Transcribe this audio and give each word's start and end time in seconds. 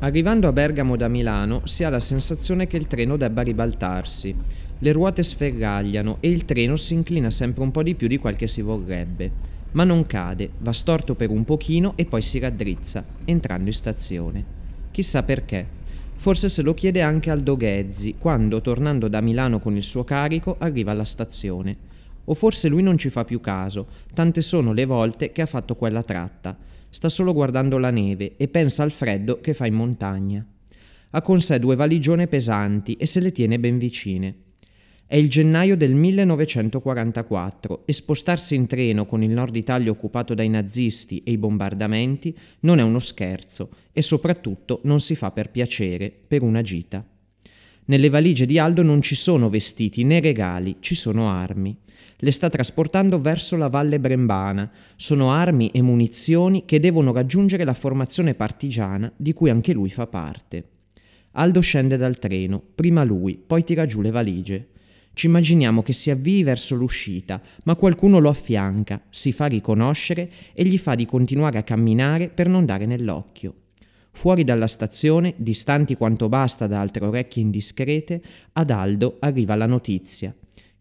Arrivando 0.00 0.46
a 0.46 0.52
Bergamo 0.52 0.96
da 0.96 1.08
Milano 1.08 1.62
si 1.64 1.82
ha 1.82 1.88
la 1.88 1.98
sensazione 1.98 2.68
che 2.68 2.76
il 2.76 2.86
treno 2.86 3.16
debba 3.16 3.42
ribaltarsi. 3.42 4.32
Le 4.78 4.92
ruote 4.92 5.24
sferragliano 5.24 6.18
e 6.20 6.28
il 6.28 6.44
treno 6.44 6.76
si 6.76 6.94
inclina 6.94 7.32
sempre 7.32 7.64
un 7.64 7.72
po' 7.72 7.82
di 7.82 7.96
più 7.96 8.06
di 8.06 8.16
quel 8.16 8.36
che 8.36 8.46
si 8.46 8.62
vorrebbe. 8.62 9.56
Ma 9.72 9.82
non 9.82 10.06
cade, 10.06 10.50
va 10.58 10.72
storto 10.72 11.16
per 11.16 11.30
un 11.30 11.42
pochino 11.44 11.94
e 11.96 12.04
poi 12.04 12.22
si 12.22 12.38
raddrizza, 12.38 13.04
entrando 13.24 13.66
in 13.66 13.74
stazione. 13.74 14.44
Chissà 14.92 15.24
perché. 15.24 15.66
Forse 16.14 16.48
se 16.48 16.62
lo 16.62 16.74
chiede 16.74 17.02
anche 17.02 17.30
Aldo 17.30 17.56
Ghezzi, 17.56 18.14
quando, 18.18 18.60
tornando 18.60 19.08
da 19.08 19.20
Milano 19.20 19.58
con 19.58 19.74
il 19.74 19.82
suo 19.82 20.04
carico, 20.04 20.54
arriva 20.60 20.92
alla 20.92 21.04
stazione. 21.04 21.76
O 22.26 22.34
forse 22.34 22.68
lui 22.68 22.84
non 22.84 22.98
ci 22.98 23.10
fa 23.10 23.24
più 23.24 23.40
caso, 23.40 23.88
tante 24.14 24.42
sono 24.42 24.72
le 24.72 24.84
volte 24.84 25.32
che 25.32 25.42
ha 25.42 25.46
fatto 25.46 25.74
quella 25.74 26.04
tratta 26.04 26.56
sta 26.90 27.08
solo 27.08 27.32
guardando 27.32 27.78
la 27.78 27.90
neve 27.90 28.36
e 28.36 28.48
pensa 28.48 28.82
al 28.82 28.90
freddo 28.90 29.40
che 29.40 29.54
fa 29.54 29.66
in 29.66 29.74
montagna. 29.74 30.44
Ha 31.10 31.22
con 31.22 31.40
sé 31.40 31.58
due 31.58 31.76
valigione 31.76 32.26
pesanti 32.26 32.94
e 32.94 33.06
se 33.06 33.20
le 33.20 33.32
tiene 33.32 33.58
ben 33.58 33.78
vicine. 33.78 34.34
È 35.06 35.16
il 35.16 35.30
gennaio 35.30 35.74
del 35.74 35.94
1944 35.94 37.86
e 37.86 37.92
spostarsi 37.94 38.54
in 38.54 38.66
treno 38.66 39.06
con 39.06 39.22
il 39.22 39.30
nord 39.30 39.56
Italia 39.56 39.90
occupato 39.90 40.34
dai 40.34 40.50
nazisti 40.50 41.22
e 41.24 41.30
i 41.30 41.38
bombardamenti 41.38 42.36
non 42.60 42.78
è 42.78 42.82
uno 42.82 42.98
scherzo 42.98 43.70
e 43.92 44.02
soprattutto 44.02 44.80
non 44.84 45.00
si 45.00 45.14
fa 45.14 45.30
per 45.30 45.50
piacere, 45.50 46.12
per 46.26 46.42
una 46.42 46.60
gita. 46.60 47.02
Nelle 47.86 48.10
valigie 48.10 48.44
di 48.44 48.58
Aldo 48.58 48.82
non 48.82 49.00
ci 49.00 49.14
sono 49.14 49.48
vestiti 49.48 50.04
né 50.04 50.20
regali, 50.20 50.76
ci 50.80 50.94
sono 50.94 51.30
armi 51.30 51.74
le 52.20 52.30
sta 52.32 52.50
trasportando 52.50 53.20
verso 53.20 53.56
la 53.56 53.68
Valle 53.68 54.00
Brembana. 54.00 54.70
Sono 54.96 55.30
armi 55.30 55.68
e 55.68 55.82
munizioni 55.82 56.64
che 56.64 56.80
devono 56.80 57.12
raggiungere 57.12 57.64
la 57.64 57.74
formazione 57.74 58.34
partigiana 58.34 59.12
di 59.16 59.32
cui 59.32 59.50
anche 59.50 59.72
lui 59.72 59.88
fa 59.88 60.06
parte. 60.06 60.64
Aldo 61.32 61.60
scende 61.60 61.96
dal 61.96 62.18
treno, 62.18 62.60
prima 62.74 63.04
lui, 63.04 63.38
poi 63.38 63.62
tira 63.62 63.86
giù 63.86 64.00
le 64.00 64.10
valigie. 64.10 64.68
Ci 65.12 65.26
immaginiamo 65.26 65.82
che 65.82 65.92
si 65.92 66.10
avvii 66.10 66.42
verso 66.42 66.74
l'uscita, 66.74 67.40
ma 67.64 67.74
qualcuno 67.74 68.18
lo 68.18 68.28
affianca, 68.28 69.02
si 69.10 69.32
fa 69.32 69.46
riconoscere 69.46 70.30
e 70.52 70.64
gli 70.64 70.78
fa 70.78 70.94
di 70.94 71.06
continuare 71.06 71.58
a 71.58 71.62
camminare 71.62 72.28
per 72.28 72.48
non 72.48 72.64
dare 72.64 72.86
nell'occhio. 72.86 73.54
Fuori 74.10 74.42
dalla 74.42 74.66
stazione, 74.66 75.34
distanti 75.36 75.96
quanto 75.96 76.28
basta 76.28 76.66
da 76.66 76.80
altre 76.80 77.06
orecchie 77.06 77.42
indiscrete, 77.42 78.22
ad 78.52 78.70
Aldo 78.70 79.16
arriva 79.20 79.54
la 79.54 79.66
notizia. 79.66 80.34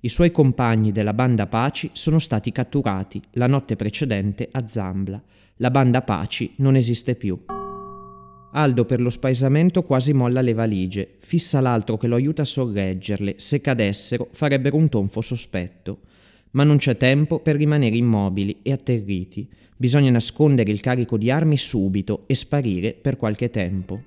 I 0.08 0.10
suoi 0.10 0.32
compagni 0.32 0.94
della 0.94 1.14
banda 1.14 1.48
Paci 1.48 1.90
sono 1.92 2.18
stati 2.18 2.54
catturati 2.54 3.22
la 3.32 3.46
notte 3.46 3.76
precedente 3.76 4.48
a 4.50 4.64
Zambla. 4.66 5.22
La 5.58 5.70
banda 5.70 6.02
Paci 6.02 6.54
non 6.60 6.78
esiste 6.78 7.16
più. 7.16 7.38
Aldo 8.54 8.86
per 8.86 9.02
lo 9.02 9.10
spaesamento 9.10 9.84
quasi 9.84 10.14
molla 10.14 10.40
le 10.40 10.54
valigie, 10.54 11.16
fissa 11.18 11.60
l'altro 11.60 11.98
che 11.98 12.08
lo 12.08 12.16
aiuta 12.16 12.44
a 12.44 12.46
sorreggerle, 12.46 13.34
se 13.36 13.60
cadessero 13.60 14.30
farebbero 14.32 14.78
un 14.78 14.88
tonfo 14.88 15.20
sospetto. 15.20 16.00
Ma 16.52 16.64
non 16.64 16.78
c'è 16.78 16.96
tempo 16.96 17.42
per 17.42 17.58
rimanere 17.58 17.98
immobili 17.98 18.60
e 18.62 18.72
atterriti. 18.72 19.46
Bisogna 19.76 20.10
nascondere 20.10 20.72
il 20.72 20.80
carico 20.80 21.18
di 21.18 21.30
armi 21.30 21.58
subito 21.58 22.24
e 22.28 22.34
sparire 22.34 22.94
per 22.94 23.18
qualche 23.18 23.50
tempo. 23.50 24.04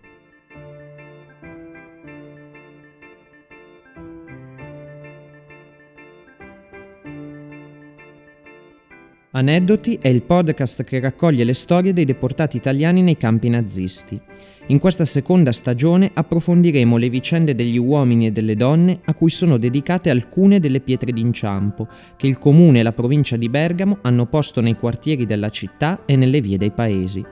Aneddoti 9.32 9.96
è 10.02 10.08
il 10.08 10.22
podcast 10.22 10.82
che 10.82 10.98
raccoglie 10.98 11.44
le 11.44 11.54
storie 11.54 11.92
dei 11.92 12.04
deportati 12.04 12.56
italiani 12.56 13.00
nei 13.00 13.16
campi 13.16 13.48
nazisti. 13.48 14.20
In 14.66 14.80
questa 14.80 15.04
seconda 15.04 15.52
stagione 15.52 16.10
approfondiremo 16.12 16.96
le 16.96 17.08
vicende 17.08 17.54
degli 17.54 17.78
uomini 17.78 18.26
e 18.26 18.32
delle 18.32 18.56
donne 18.56 18.98
a 19.04 19.14
cui 19.14 19.30
sono 19.30 19.56
dedicate 19.56 20.10
alcune 20.10 20.58
delle 20.58 20.80
pietre 20.80 21.12
d'inciampo 21.12 21.86
che 22.16 22.26
il 22.26 22.38
comune 22.38 22.80
e 22.80 22.82
la 22.82 22.92
provincia 22.92 23.36
di 23.36 23.48
Bergamo 23.48 23.98
hanno 24.02 24.26
posto 24.26 24.60
nei 24.60 24.74
quartieri 24.74 25.24
della 25.26 25.50
città 25.50 26.02
e 26.06 26.16
nelle 26.16 26.40
vie 26.40 26.58
dei 26.58 26.72
paesi. 26.72 27.24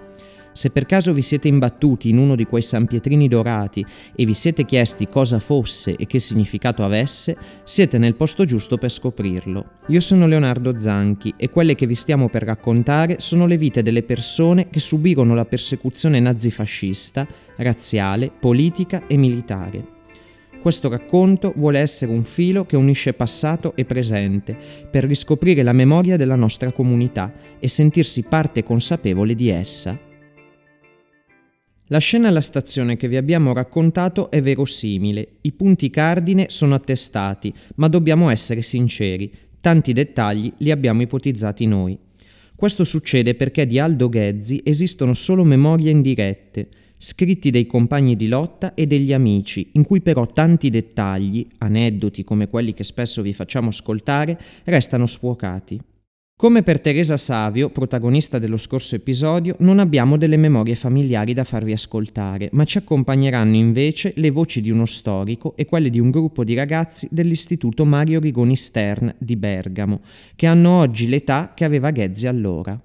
Se 0.59 0.71
per 0.71 0.87
caso 0.87 1.13
vi 1.13 1.23
siete 1.23 1.47
imbattuti 1.47 2.09
in 2.09 2.19
uno 2.19 2.35
di 2.35 2.45
quei 2.45 2.63
sanpietrini 2.63 3.29
dorati 3.29 3.87
e 4.17 4.25
vi 4.25 4.35
siete 4.35 4.65
chiesti 4.65 5.07
cosa 5.07 5.39
fosse 5.39 5.95
e 5.95 6.05
che 6.09 6.19
significato 6.19 6.83
avesse, 6.83 7.37
siete 7.63 7.97
nel 7.97 8.17
posto 8.17 8.45
giusto 8.45 8.77
per 8.77 8.91
scoprirlo. 8.91 9.65
Io 9.87 10.01
sono 10.01 10.27
Leonardo 10.27 10.77
Zanchi 10.77 11.33
e 11.37 11.49
quelle 11.49 11.77
che 11.77 11.87
vi 11.87 11.95
stiamo 11.95 12.29
per 12.29 12.43
raccontare 12.43 13.21
sono 13.21 13.47
le 13.47 13.57
vite 13.57 13.83
delle 13.83 14.03
persone 14.03 14.69
che 14.69 14.81
subirono 14.81 15.33
la 15.33 15.45
persecuzione 15.45 16.19
nazifascista, 16.19 17.25
razziale, 17.59 18.29
politica 18.37 19.07
e 19.07 19.17
militare. 19.17 19.87
Questo 20.61 20.89
racconto 20.89 21.53
vuole 21.55 21.79
essere 21.79 22.11
un 22.11 22.25
filo 22.25 22.67
che 22.67 22.75
unisce 22.75 23.13
passato 23.13 23.77
e 23.77 23.85
presente 23.85 24.59
per 24.91 25.05
riscoprire 25.05 25.63
la 25.63 25.73
memoria 25.73 26.17
della 26.17 26.35
nostra 26.35 26.73
comunità 26.73 27.33
e 27.61 27.69
sentirsi 27.69 28.25
parte 28.25 28.65
consapevole 28.65 29.37
di 29.37 29.51
essa. 29.51 30.07
La 31.91 31.99
scena 32.01 32.29
alla 32.29 32.43
stazione 32.43 32.97
che 32.97 33.09
vi 33.09 33.17
abbiamo 33.17 33.55
raccontato 33.55 34.31
è 34.31 34.43
verosimile, 34.43 35.37
i 35.41 35.53
punti 35.53 35.89
cardine 35.89 36.47
sono 36.51 36.75
attestati, 36.75 37.51
ma 37.77 37.89
dobbiamo 37.89 38.29
essere 38.29 38.61
sinceri, 38.61 39.33
tanti 39.59 39.95
dettagli 39.95 40.53
li 40.59 40.71
abbiamo 40.71 41.01
ipotizzati 41.01 41.65
noi. 41.65 41.99
Questo 42.55 42.85
succede 42.85 43.35
perché 43.35 43.67
di 43.67 43.79
Aldo 43.79 44.11
Ghezzi 44.11 44.61
esistono 44.65 45.15
solo 45.15 45.45
memorie 45.45 45.91
indirette, 45.91 46.69
scritti 46.99 47.51
dei 47.51 47.65
compagni 47.65 48.17
di 48.17 48.29
lotta 48.29 48.75
e 48.75 48.87
degli 48.87 49.15
amici, 49.15 49.71
in 49.73 49.85
cui 49.85 50.03
però 50.03 50.27
tanti 50.27 50.69
dettagli, 50.69 51.47
aneddoti 51.57 52.23
come 52.23 52.49
quelli 52.49 52.75
che 52.75 52.85
spesso 52.85 53.23
vi 53.23 53.33
facciamo 53.33 53.69
ascoltare, 53.69 54.39
restano 54.65 55.07
sfuocati. 55.07 55.81
Come 56.41 56.63
per 56.63 56.79
Teresa 56.81 57.17
Savio, 57.17 57.69
protagonista 57.69 58.39
dello 58.39 58.59
scorso 58.59 58.95
episodio, 58.95 59.57
non 59.59 59.81
abbiamo 59.81 60.17
delle 60.17 60.37
memorie 60.37 60.77
familiari 60.77 61.35
da 61.35 61.43
farvi 61.43 61.73
ascoltare, 61.73 62.49
ma 62.53 62.63
ci 62.63 62.79
accompagneranno 62.79 63.57
invece 63.57 64.13
le 64.15 64.31
voci 64.31 64.61
di 64.61 64.71
uno 64.71 64.87
storico 64.87 65.57
e 65.57 65.65
quelle 65.65 65.91
di 65.91 65.99
un 65.99 66.11
gruppo 66.11 66.45
di 66.45 66.55
ragazzi 66.55 67.09
dell'Istituto 67.11 67.85
Mario 67.85 68.21
Rigoni 68.21 68.55
Stern 68.55 69.13
di 69.19 69.35
Bergamo, 69.35 70.01
che 70.37 70.47
hanno 70.47 70.79
oggi 70.79 71.09
l'età 71.09 71.55
che 71.57 71.65
aveva 71.65 71.91
Ghezzi 71.91 72.29
allora. 72.29 72.81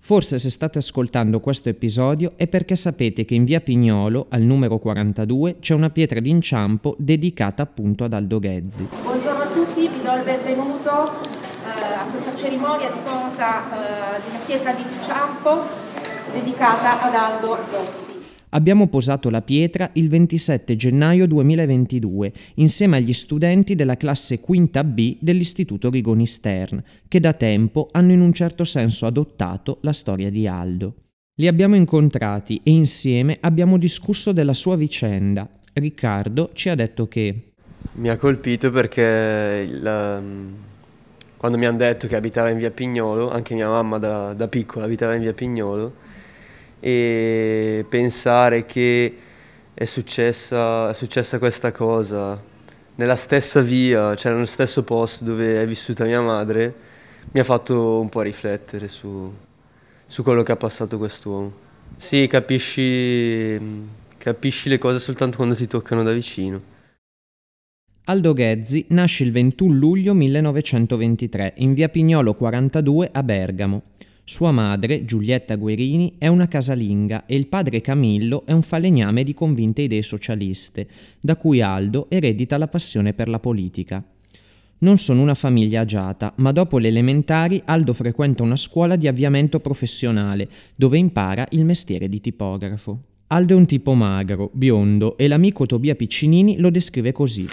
Forse 0.00 0.38
se 0.38 0.48
state 0.48 0.78
ascoltando 0.78 1.40
questo 1.40 1.68
episodio 1.68 2.32
è 2.36 2.48
perché 2.48 2.74
sapete 2.74 3.26
che 3.26 3.34
in 3.34 3.44
via 3.44 3.60
Pignolo, 3.60 4.28
al 4.30 4.40
numero 4.40 4.78
42, 4.78 5.58
c'è 5.60 5.74
una 5.74 5.90
pietra 5.90 6.20
d'inciampo 6.20 6.96
dedicata 6.98 7.62
appunto 7.62 8.04
ad 8.04 8.14
Aldo 8.14 8.38
Ghezzi. 8.38 8.88
Buongiorno 9.02 9.42
a 9.42 9.46
tutti, 9.48 9.88
vi 9.88 10.02
do 10.02 10.16
il 10.16 10.24
benvenuto 10.24 11.41
questa 12.32 12.36
cerimonia 12.36 12.90
di 12.90 12.98
posa 13.04 14.16
eh, 14.16 14.22
di 14.22 14.28
una 14.30 14.38
pietra 14.46 14.72
di 14.72 14.82
inciampo 14.82 15.66
dedicata 16.32 17.02
ad 17.02 17.14
Aldo 17.14 17.56
Rozzi. 17.56 18.12
Abbiamo 18.50 18.88
posato 18.88 19.30
la 19.30 19.42
pietra 19.42 19.90
il 19.94 20.08
27 20.08 20.76
gennaio 20.76 21.26
2022 21.26 22.32
insieme 22.56 22.98
agli 22.98 23.12
studenti 23.12 23.74
della 23.74 23.96
classe 23.96 24.40
quinta 24.40 24.84
B 24.84 25.16
dell'Istituto 25.20 25.90
Rigoni 25.90 26.26
Stern, 26.26 26.82
che 27.08 27.20
da 27.20 27.32
tempo 27.32 27.88
hanno 27.92 28.12
in 28.12 28.20
un 28.20 28.32
certo 28.32 28.64
senso 28.64 29.06
adottato 29.06 29.78
la 29.82 29.92
storia 29.92 30.30
di 30.30 30.46
Aldo. 30.46 30.94
Li 31.36 31.46
abbiamo 31.46 31.76
incontrati 31.76 32.60
e 32.62 32.70
insieme 32.70 33.38
abbiamo 33.40 33.78
discusso 33.78 34.32
della 34.32 34.54
sua 34.54 34.76
vicenda. 34.76 35.48
Riccardo 35.72 36.50
ci 36.52 36.68
ha 36.68 36.74
detto 36.74 37.08
che... 37.08 37.52
Mi 37.94 38.10
ha 38.10 38.16
colpito 38.16 38.70
perché 38.70 39.66
la, 39.70 40.20
quando 41.42 41.58
mi 41.58 41.66
hanno 41.66 41.78
detto 41.78 42.06
che 42.06 42.14
abitava 42.14 42.50
in 42.50 42.56
via 42.56 42.70
Pignolo, 42.70 43.28
anche 43.28 43.54
mia 43.54 43.68
mamma 43.68 43.98
da, 43.98 44.32
da 44.32 44.46
piccola 44.46 44.84
abitava 44.84 45.14
in 45.14 45.22
via 45.22 45.32
Pignolo, 45.32 45.92
e 46.78 47.84
pensare 47.88 48.64
che 48.64 49.16
è 49.74 49.84
successa, 49.84 50.90
è 50.90 50.94
successa 50.94 51.40
questa 51.40 51.72
cosa 51.72 52.40
nella 52.94 53.16
stessa 53.16 53.60
via, 53.60 54.14
cioè 54.14 54.30
nello 54.30 54.46
stesso 54.46 54.84
posto 54.84 55.24
dove 55.24 55.60
è 55.60 55.66
vissuta 55.66 56.04
mia 56.04 56.20
madre, 56.20 56.74
mi 57.32 57.40
ha 57.40 57.44
fatto 57.44 57.98
un 57.98 58.08
po' 58.08 58.20
riflettere 58.20 58.86
su, 58.86 59.34
su 60.06 60.22
quello 60.22 60.44
che 60.44 60.52
ha 60.52 60.56
passato 60.56 60.96
quest'uomo. 60.96 61.52
Sì, 61.96 62.28
capisci, 62.28 63.60
capisci 64.16 64.68
le 64.68 64.78
cose 64.78 65.00
soltanto 65.00 65.38
quando 65.38 65.56
ti 65.56 65.66
toccano 65.66 66.04
da 66.04 66.12
vicino. 66.12 66.71
Aldo 68.04 68.32
Ghezzi 68.32 68.86
nasce 68.88 69.22
il 69.22 69.30
21 69.30 69.74
luglio 69.74 70.12
1923 70.12 71.54
in 71.58 71.72
via 71.72 71.88
Pignolo 71.88 72.34
42 72.34 73.10
a 73.12 73.22
Bergamo. 73.22 73.82
Sua 74.24 74.50
madre, 74.50 75.04
Giulietta 75.04 75.54
Guerini, 75.54 76.14
è 76.18 76.26
una 76.26 76.48
casalinga 76.48 77.26
e 77.26 77.36
il 77.36 77.46
padre 77.46 77.80
Camillo 77.80 78.44
è 78.44 78.50
un 78.50 78.62
falegname 78.62 79.22
di 79.22 79.34
convinte 79.34 79.82
idee 79.82 80.02
socialiste, 80.02 80.88
da 81.20 81.36
cui 81.36 81.60
Aldo 81.60 82.06
eredita 82.10 82.58
la 82.58 82.66
passione 82.66 83.12
per 83.12 83.28
la 83.28 83.38
politica. 83.38 84.04
Non 84.78 84.98
sono 84.98 85.22
una 85.22 85.34
famiglia 85.34 85.82
agiata, 85.82 86.32
ma 86.38 86.50
dopo 86.50 86.78
le 86.78 86.88
elementari 86.88 87.62
Aldo 87.66 87.94
frequenta 87.94 88.42
una 88.42 88.56
scuola 88.56 88.96
di 88.96 89.06
avviamento 89.06 89.60
professionale, 89.60 90.48
dove 90.74 90.98
impara 90.98 91.46
il 91.50 91.64
mestiere 91.64 92.08
di 92.08 92.20
tipografo. 92.20 93.00
Aldo 93.28 93.54
è 93.54 93.56
un 93.56 93.66
tipo 93.66 93.94
magro, 93.94 94.50
biondo 94.52 95.16
e 95.16 95.28
l'amico 95.28 95.66
Tobia 95.66 95.94
Piccinini 95.94 96.58
lo 96.58 96.68
descrive 96.68 97.12
così. 97.12 97.46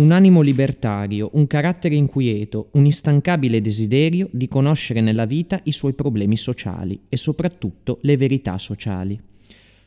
Un 0.00 0.12
animo 0.12 0.40
libertario, 0.40 1.28
un 1.34 1.46
carattere 1.46 1.94
inquieto, 1.94 2.68
un 2.72 2.86
instancabile 2.86 3.60
desiderio 3.60 4.30
di 4.32 4.48
conoscere 4.48 5.02
nella 5.02 5.26
vita 5.26 5.60
i 5.64 5.72
suoi 5.72 5.92
problemi 5.92 6.38
sociali 6.38 7.02
e 7.06 7.18
soprattutto 7.18 7.98
le 8.00 8.16
verità 8.16 8.56
sociali. 8.56 9.20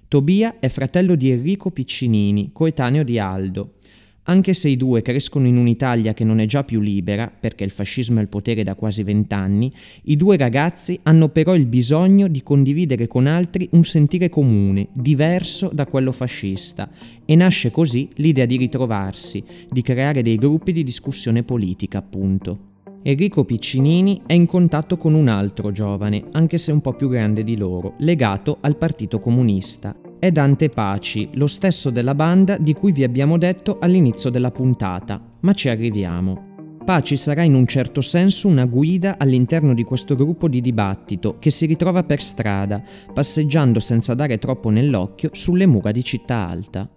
Tobia 0.07 0.59
è 0.59 0.69
fratello 0.69 1.15
di 1.15 1.31
Enrico 1.31 1.71
Piccinini, 1.71 2.51
coetaneo 2.53 3.01
di 3.01 3.17
Aldo, 3.17 3.77
anche 4.23 4.53
se 4.53 4.69
i 4.69 4.77
due 4.77 5.01
crescono 5.01 5.47
in 5.47 5.57
un'Italia 5.57 6.13
che 6.13 6.23
non 6.23 6.39
è 6.39 6.45
già 6.45 6.63
più 6.63 6.79
libera, 6.79 7.31
perché 7.37 7.63
il 7.63 7.71
fascismo 7.71 8.17
è 8.17 8.21
al 8.21 8.27
potere 8.27 8.63
da 8.63 8.75
quasi 8.75 9.03
vent'anni, 9.03 9.71
i 10.03 10.15
due 10.15 10.37
ragazzi 10.37 10.99
hanno 11.03 11.29
però 11.29 11.55
il 11.55 11.65
bisogno 11.65 12.27
di 12.27 12.43
condividere 12.43 13.07
con 13.07 13.27
altri 13.27 13.67
un 13.71 13.83
sentire 13.83 14.29
comune, 14.29 14.87
diverso 14.93 15.69
da 15.73 15.85
quello 15.85 16.11
fascista, 16.11 16.89
e 17.25 17.35
nasce 17.35 17.71
così 17.71 18.09
l'idea 18.15 18.45
di 18.45 18.57
ritrovarsi, 18.57 19.43
di 19.69 19.81
creare 19.81 20.21
dei 20.21 20.37
gruppi 20.37 20.71
di 20.71 20.83
discussione 20.83 21.43
politica, 21.43 21.97
appunto. 21.97 22.71
Enrico 23.05 23.43
Piccinini 23.43 24.21
è 24.25 24.31
in 24.31 24.45
contatto 24.45 24.95
con 24.95 25.13
un 25.13 25.27
altro 25.27 25.73
giovane, 25.73 26.23
anche 26.31 26.57
se 26.57 26.71
un 26.71 26.79
po' 26.79 26.93
più 26.93 27.09
grande 27.09 27.43
di 27.43 27.57
loro, 27.57 27.95
legato 27.97 28.59
al 28.61 28.77
Partito 28.77 29.19
Comunista 29.19 29.93
è 30.23 30.31
Dante 30.31 30.69
Paci, 30.69 31.31
lo 31.33 31.47
stesso 31.47 31.89
della 31.89 32.15
banda 32.15 32.55
di 32.57 32.73
cui 32.73 32.93
vi 32.93 33.03
abbiamo 33.03 33.37
detto 33.37 33.79
all'inizio 33.81 34.29
della 34.29 34.51
puntata, 34.51 35.21
ma 35.41 35.51
ci 35.51 35.67
arriviamo. 35.67 36.77
Paci 36.85 37.17
sarà 37.17 37.43
in 37.43 37.53
un 37.55 37.67
certo 37.67 37.99
senso 37.99 38.47
una 38.47 38.63
guida 38.63 39.17
all'interno 39.17 39.73
di 39.73 39.83
questo 39.83 40.15
gruppo 40.15 40.47
di 40.47 40.61
dibattito 40.61 41.39
che 41.39 41.49
si 41.49 41.65
ritrova 41.65 42.03
per 42.03 42.21
strada, 42.21 42.81
passeggiando 43.13 43.81
senza 43.81 44.13
dare 44.13 44.37
troppo 44.37 44.69
nell'occhio 44.69 45.27
sulle 45.33 45.65
mura 45.65 45.91
di 45.91 46.05
Città 46.05 46.47
Alta. 46.47 46.87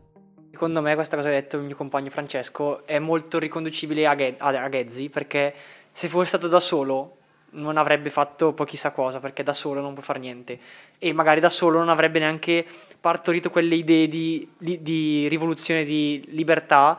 Secondo 0.53 0.81
me 0.81 0.95
questa 0.95 1.17
cosa 1.17 1.29
che 1.29 1.37
ha 1.37 1.41
detto 1.41 1.57
il 1.57 1.65
mio 1.65 1.75
compagno 1.75 2.11
Francesco 2.11 2.87
è 2.87 3.01
molto 3.01 3.41
riconducibile 3.41 4.07
a, 4.07 4.69
Ghezzi 4.69 5.09
perché 5.09 5.53
se 5.91 6.07
fosse 6.07 6.29
stato 6.29 6.47
da 6.47 6.61
solo 6.61 7.17
non 7.57 7.77
avrebbe 7.77 8.11
fatto 8.11 8.53
poi 8.53 8.67
chissà 8.67 8.91
cosa 8.91 9.21
perché 9.21 9.43
da 9.43 9.53
solo 9.53 9.81
non 9.81 9.95
può 9.95 10.03
fare 10.03 10.19
niente 10.19 10.59
e 10.99 11.13
magari 11.13 11.41
da 11.41 11.51
solo 11.51 11.79
non 11.79 11.89
avrebbe 11.89 12.19
neanche 12.19 12.65
partorito 13.07 13.51
quelle 13.51 13.77
idee 13.77 14.09
di, 14.09 14.49
di, 14.59 14.83
di 14.83 15.29
rivoluzione, 15.29 15.85
di 15.85 16.21
libertà 16.31 16.99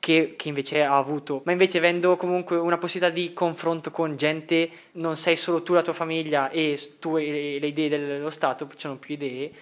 che, 0.00 0.34
che, 0.36 0.48
invece 0.48 0.82
ha 0.82 0.96
avuto. 0.96 1.42
Ma 1.44 1.52
invece 1.52 1.78
avendo 1.78 2.16
comunque 2.16 2.56
una 2.56 2.76
possibilità 2.76 3.14
di 3.14 3.32
confronto 3.32 3.92
con 3.92 4.16
gente, 4.16 4.68
non 4.92 5.14
sei 5.14 5.36
solo 5.36 5.62
tu 5.62 5.74
la 5.74 5.82
tua 5.82 5.92
famiglia 5.92 6.50
e 6.50 6.96
tu 6.98 7.18
e 7.18 7.58
le 7.60 7.68
idee 7.68 7.88
dello 7.88 8.30
Stato, 8.30 8.66
ci 8.70 8.78
sono 8.78 8.96
più 8.96 9.14
idee, 9.14 9.52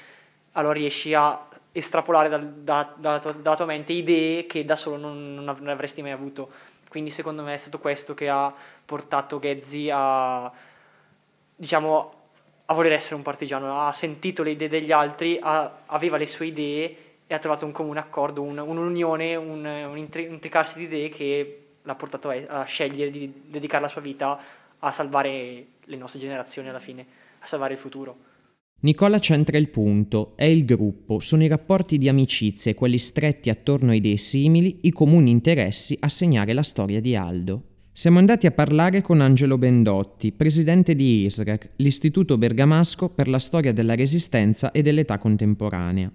allora 0.53 0.73
riesci 0.73 1.13
a 1.13 1.47
estrapolare 1.73 2.31
dal, 2.31 2.51
da, 2.55 2.95
dalla, 2.97 3.19
tua, 3.19 3.33
dalla, 3.33 3.57
tua, 3.57 3.67
mente 3.67 3.93
idee 3.93 4.47
che 4.47 4.65
da 4.65 4.77
solo 4.77 4.97
non, 4.97 5.35
non 5.35 5.69
avresti 5.69 6.01
mai 6.01 6.13
avuto. 6.13 6.49
Quindi 6.89 7.11
secondo 7.11 7.43
me 7.43 7.53
è 7.53 7.59
stato 7.59 7.81
questo 7.81 8.15
che 8.15 8.31
ha 8.31 8.51
portato 8.83 9.39
Ghezzi 9.39 9.91
a, 9.93 10.51
diciamo, 11.55 12.16
a 12.67 12.75
voler 12.75 12.93
essere 12.93 13.15
un 13.15 13.23
partigiano. 13.23 13.87
Ha 13.87 13.93
sentito 13.93 14.43
le 14.43 14.51
idee 14.51 14.69
degli 14.69 14.93
altri, 14.93 15.39
ha, 15.41 15.83
aveva 15.87 16.17
le 16.17 16.27
sue 16.27 16.47
idee 16.47 16.97
e 17.27 17.35
ha 17.35 17.39
trovato 17.39 17.65
un 17.65 17.73
comune 17.73 17.99
accordo, 17.99 18.43
un, 18.43 18.59
un'unione, 18.59 19.35
un, 19.35 19.65
un 19.65 19.97
intricarsi 19.97 20.79
di 20.79 20.85
idee 20.85 21.09
che 21.09 21.61
l'ha 21.83 21.95
portato 21.95 22.29
a, 22.29 22.61
a 22.61 22.65
scegliere 22.65 23.11
di 23.11 23.33
dedicare 23.47 23.83
la 23.83 23.89
sua 23.89 24.01
vita 24.01 24.39
a 24.79 24.93
salvare 24.93 25.67
le 25.85 25.97
nostre 25.97 26.21
generazioni 26.21 26.69
alla 26.69 26.81
fine, 26.81 27.07
a 27.41 27.47
salvare 27.47 27.75
il 27.75 27.79
futuro. 27.79 28.17
Nicola 28.79 29.19
centra 29.19 29.57
il 29.57 29.71
punto, 29.71 30.35
è 30.37 30.45
il 30.45 30.65
gruppo, 30.65 31.19
sono 31.19 31.43
i 31.43 31.49
rapporti 31.49 31.97
di 31.97 32.09
amicizia 32.09 32.71
e 32.71 32.75
quelli 32.75 32.99
stretti 32.99 33.49
attorno 33.49 33.91
a 33.91 33.95
idee 33.95 34.19
simili, 34.19 34.81
i 34.83 34.91
comuni 34.91 35.31
interessi 35.31 35.97
a 35.99 36.09
segnare 36.09 36.53
la 36.53 36.63
storia 36.63 37.01
di 37.01 37.17
Aldo. 37.17 37.63
Siamo 37.99 38.19
andati 38.19 38.47
a 38.47 38.51
parlare 38.51 39.01
con 39.01 39.23
Angelo 39.23 39.57
Bendotti, 39.57 40.31
presidente 40.31 40.95
di 40.95 41.25
ISRAC, 41.25 41.71
l'Istituto 41.77 42.37
Bergamasco 42.37 43.09
per 43.09 43.27
la 43.27 43.39
storia 43.39 43.73
della 43.73 43.95
resistenza 43.95 44.71
e 44.71 44.83
dell'età 44.83 45.17
contemporanea. 45.17 46.13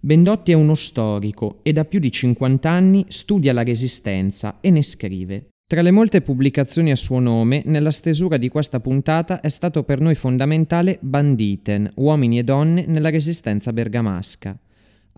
Bendotti 0.00 0.50
è 0.50 0.54
uno 0.54 0.74
storico 0.74 1.60
e 1.62 1.72
da 1.72 1.84
più 1.84 2.00
di 2.00 2.10
50 2.10 2.68
anni 2.68 3.04
studia 3.06 3.52
la 3.52 3.62
resistenza 3.62 4.58
e 4.60 4.70
ne 4.70 4.82
scrive. 4.82 5.50
Tra 5.68 5.82
le 5.82 5.92
molte 5.92 6.20
pubblicazioni 6.20 6.90
a 6.90 6.96
suo 6.96 7.20
nome, 7.20 7.62
nella 7.64 7.92
stesura 7.92 8.36
di 8.36 8.48
questa 8.48 8.80
puntata 8.80 9.40
è 9.40 9.48
stato 9.48 9.84
per 9.84 10.00
noi 10.00 10.16
fondamentale 10.16 10.98
Banditen, 11.00 11.92
uomini 11.94 12.40
e 12.40 12.42
donne 12.42 12.86
nella 12.88 13.08
resistenza 13.10 13.72
bergamasca. 13.72 14.58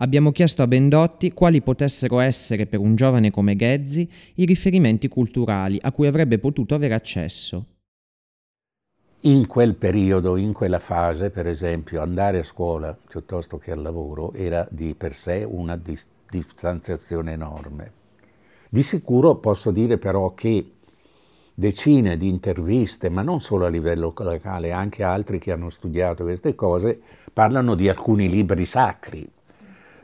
Abbiamo 0.03 0.33
chiesto 0.33 0.61
a 0.61 0.67
Bendotti 0.67 1.31
quali 1.31 1.61
potessero 1.61 2.19
essere 2.19 2.65
per 2.65 2.79
un 2.81 2.93
giovane 2.93 3.31
come 3.31 3.55
Ghezzi 3.55 4.09
i 4.35 4.43
riferimenti 4.43 5.07
culturali 5.07 5.79
a 5.81 5.93
cui 5.93 6.07
avrebbe 6.07 6.39
potuto 6.39 6.75
avere 6.75 6.93
accesso. 6.93 7.65
In 9.21 9.47
quel 9.47 9.75
periodo, 9.75 10.35
in 10.35 10.51
quella 10.51 10.79
fase, 10.79 11.29
per 11.29 11.47
esempio, 11.47 12.01
andare 12.01 12.39
a 12.39 12.43
scuola 12.43 12.93
piuttosto 13.07 13.57
che 13.57 13.71
al 13.71 13.81
lavoro 13.81 14.33
era 14.33 14.67
di 14.69 14.93
per 14.93 15.13
sé 15.13 15.47
una 15.49 15.79
distanziazione 16.29 17.31
enorme 17.31 17.91
di 18.67 18.81
sicuro 18.81 19.35
posso 19.35 19.69
dire 19.69 19.99
però 19.99 20.33
che 20.33 20.71
decine 21.53 22.17
di 22.17 22.27
interviste, 22.27 23.07
ma 23.09 23.21
non 23.21 23.39
solo 23.39 23.67
a 23.67 23.69
livello 23.69 24.11
locale, 24.17 24.71
anche 24.71 25.03
altri 25.03 25.37
che 25.37 25.51
hanno 25.51 25.69
studiato 25.69 26.23
queste 26.23 26.55
cose, 26.55 26.99
parlano 27.31 27.75
di 27.75 27.87
alcuni 27.87 28.27
libri 28.27 28.65
sacri, 28.65 29.29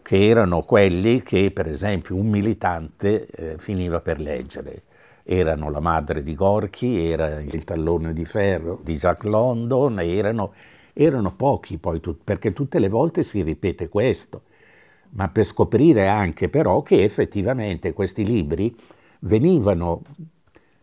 che 0.10 0.28
erano 0.28 0.64
quelli 0.64 1.22
che 1.22 1.52
per 1.52 1.68
esempio 1.68 2.16
un 2.16 2.30
militante 2.30 3.28
eh, 3.28 3.56
finiva 3.60 4.02
per 4.02 4.20
leggere. 4.20 4.82
Erano 5.22 5.70
La 5.70 5.82
madre 5.82 6.24
di 6.24 6.34
Gorky, 6.34 7.12
era 7.12 7.40
Il 7.40 7.64
tallone 7.64 8.12
di 8.12 8.26
ferro 8.26 8.80
di 8.84 8.98
Jacques 8.98 9.30
London, 9.30 10.00
erano, 10.00 10.54
erano 10.94 11.36
pochi 11.36 11.78
poi, 11.78 12.02
perché 12.24 12.54
tutte 12.54 12.80
le 12.80 12.90
volte 12.90 13.22
si 13.22 13.44
ripete 13.44 13.88
questo 13.88 14.42
ma 15.12 15.30
per 15.30 15.44
scoprire 15.44 16.08
anche 16.08 16.50
però 16.50 16.82
che 16.82 17.04
effettivamente 17.04 17.94
questi 17.94 18.26
libri 18.26 18.76
venivano, 19.20 20.02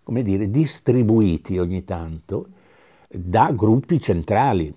come 0.05 0.23
dire, 0.23 0.49
distribuiti 0.52 1.58
ogni 1.58 1.82
tanto 1.82 2.46
da 3.08 3.50
gruppi 3.52 4.00
centrali. 4.00 4.73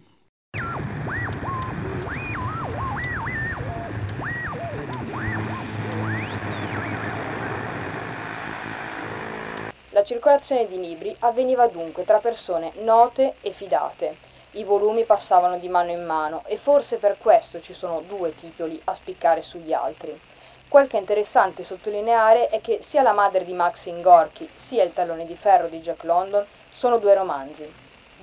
Circolazione 10.09 10.66
di 10.66 10.80
libri 10.80 11.16
avveniva 11.19 11.68
dunque 11.68 12.04
tra 12.04 12.18
persone 12.18 12.71
note 12.78 13.35
e 13.42 13.51
fidate 13.51 14.18
i 14.54 14.63
volumi 14.63 15.04
passavano 15.04 15.59
di 15.59 15.69
mano 15.69 15.92
in 15.92 16.04
mano 16.04 16.42
e 16.47 16.57
forse 16.57 16.97
per 16.97 17.19
questo 17.19 17.61
ci 17.61 17.73
sono 17.73 18.01
due 18.01 18.33
titoli 18.33 18.81
a 18.85 18.95
spiccare 18.95 19.44
sugli 19.44 19.71
altri. 19.71 20.19
Quel 20.68 20.87
che 20.87 20.97
è 20.97 20.99
interessante 20.99 21.63
sottolineare 21.63 22.49
è 22.49 22.59
che 22.59 22.80
sia 22.81 23.04
La 23.04 23.11
madre 23.11 23.45
di 23.45 23.54
Maxine 23.54 24.01
Gorky 24.01 24.49
sia 24.51 24.83
Il 24.83 24.94
tallone 24.94 25.28
di 25.28 25.35
ferro 25.35 25.68
di 25.68 25.78
Jack 25.78 26.04
London 26.04 26.44
sono 26.71 26.97
due 26.97 27.13
romanzi. 27.13 27.71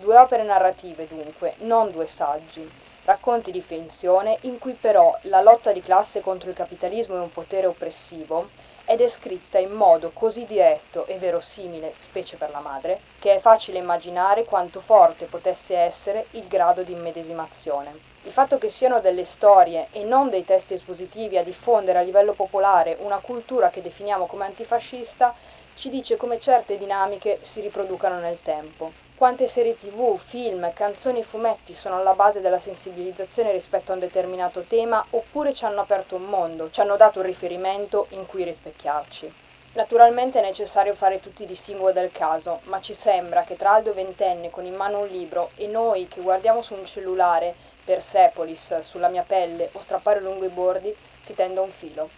Due 0.00 0.16
opere 0.16 0.42
narrative 0.42 1.06
dunque, 1.06 1.54
non 1.58 1.92
due 1.92 2.08
saggi. 2.08 2.68
Racconti 3.04 3.52
di 3.52 3.60
finzione 3.60 4.38
in 4.40 4.58
cui 4.58 4.72
però 4.72 5.16
la 5.22 5.40
lotta 5.40 5.70
di 5.70 5.82
classe 5.82 6.20
contro 6.20 6.50
il 6.50 6.56
capitalismo 6.56 7.14
e 7.14 7.20
un 7.20 7.30
potere 7.30 7.68
oppressivo 7.68 8.48
è 8.86 8.94
descritta 8.94 9.58
in 9.58 9.72
modo 9.72 10.12
così 10.14 10.46
diretto 10.46 11.06
e 11.06 11.18
verosimile, 11.18 11.92
specie 11.96 12.36
per 12.36 12.50
la 12.50 12.60
madre, 12.60 13.00
che 13.18 13.34
è 13.34 13.38
facile 13.40 13.78
immaginare 13.78 14.44
quanto 14.44 14.78
forte 14.78 15.26
potesse 15.26 15.76
essere 15.76 16.26
il 16.30 16.46
grado 16.46 16.84
di 16.84 16.92
immedesimazione. 16.92 17.90
Il 18.22 18.30
fatto 18.30 18.58
che 18.58 18.70
siano 18.70 19.00
delle 19.00 19.24
storie 19.24 19.88
e 19.90 20.04
non 20.04 20.30
dei 20.30 20.44
testi 20.44 20.74
espositivi 20.74 21.36
a 21.36 21.42
diffondere 21.42 21.98
a 21.98 22.02
livello 22.02 22.32
popolare 22.32 22.96
una 23.00 23.18
cultura 23.18 23.70
che 23.70 23.82
definiamo 23.82 24.26
come 24.26 24.44
antifascista 24.44 25.34
ci 25.74 25.88
dice 25.90 26.16
come 26.16 26.38
certe 26.38 26.78
dinamiche 26.78 27.38
si 27.42 27.60
riproducano 27.60 28.20
nel 28.20 28.40
tempo. 28.40 29.05
Quante 29.16 29.46
serie 29.46 29.74
tv, 29.74 30.18
film, 30.18 30.70
canzoni 30.74 31.20
e 31.20 31.22
fumetti 31.22 31.74
sono 31.74 31.96
alla 31.96 32.12
base 32.12 32.42
della 32.42 32.58
sensibilizzazione 32.58 33.50
rispetto 33.50 33.90
a 33.90 33.94
un 33.94 34.00
determinato 34.00 34.60
tema 34.60 35.02
oppure 35.08 35.54
ci 35.54 35.64
hanno 35.64 35.80
aperto 35.80 36.16
un 36.16 36.24
mondo, 36.24 36.68
ci 36.68 36.82
hanno 36.82 36.96
dato 36.96 37.20
un 37.20 37.24
riferimento 37.24 38.08
in 38.10 38.26
cui 38.26 38.44
rispecchiarci. 38.44 39.32
Naturalmente 39.72 40.38
è 40.38 40.42
necessario 40.42 40.94
fare 40.94 41.20
tutti 41.20 41.44
i 41.44 41.46
distinguo 41.46 41.92
del 41.92 42.12
caso, 42.12 42.60
ma 42.64 42.78
ci 42.78 42.92
sembra 42.92 43.44
che 43.44 43.56
tra 43.56 43.72
Aldo 43.72 43.94
ventenne 43.94 44.50
con 44.50 44.66
in 44.66 44.74
mano 44.74 44.98
un 44.98 45.06
libro 45.06 45.48
e 45.56 45.66
noi 45.66 46.08
che 46.08 46.20
guardiamo 46.20 46.60
su 46.60 46.74
un 46.74 46.84
cellulare 46.84 47.54
Persepolis 47.86 48.80
sulla 48.80 49.08
mia 49.08 49.24
pelle 49.26 49.70
o 49.72 49.80
strappare 49.80 50.20
lungo 50.20 50.44
i 50.44 50.50
bordi 50.50 50.94
si 51.20 51.32
tenda 51.34 51.62
un 51.62 51.70
filo. 51.70 52.10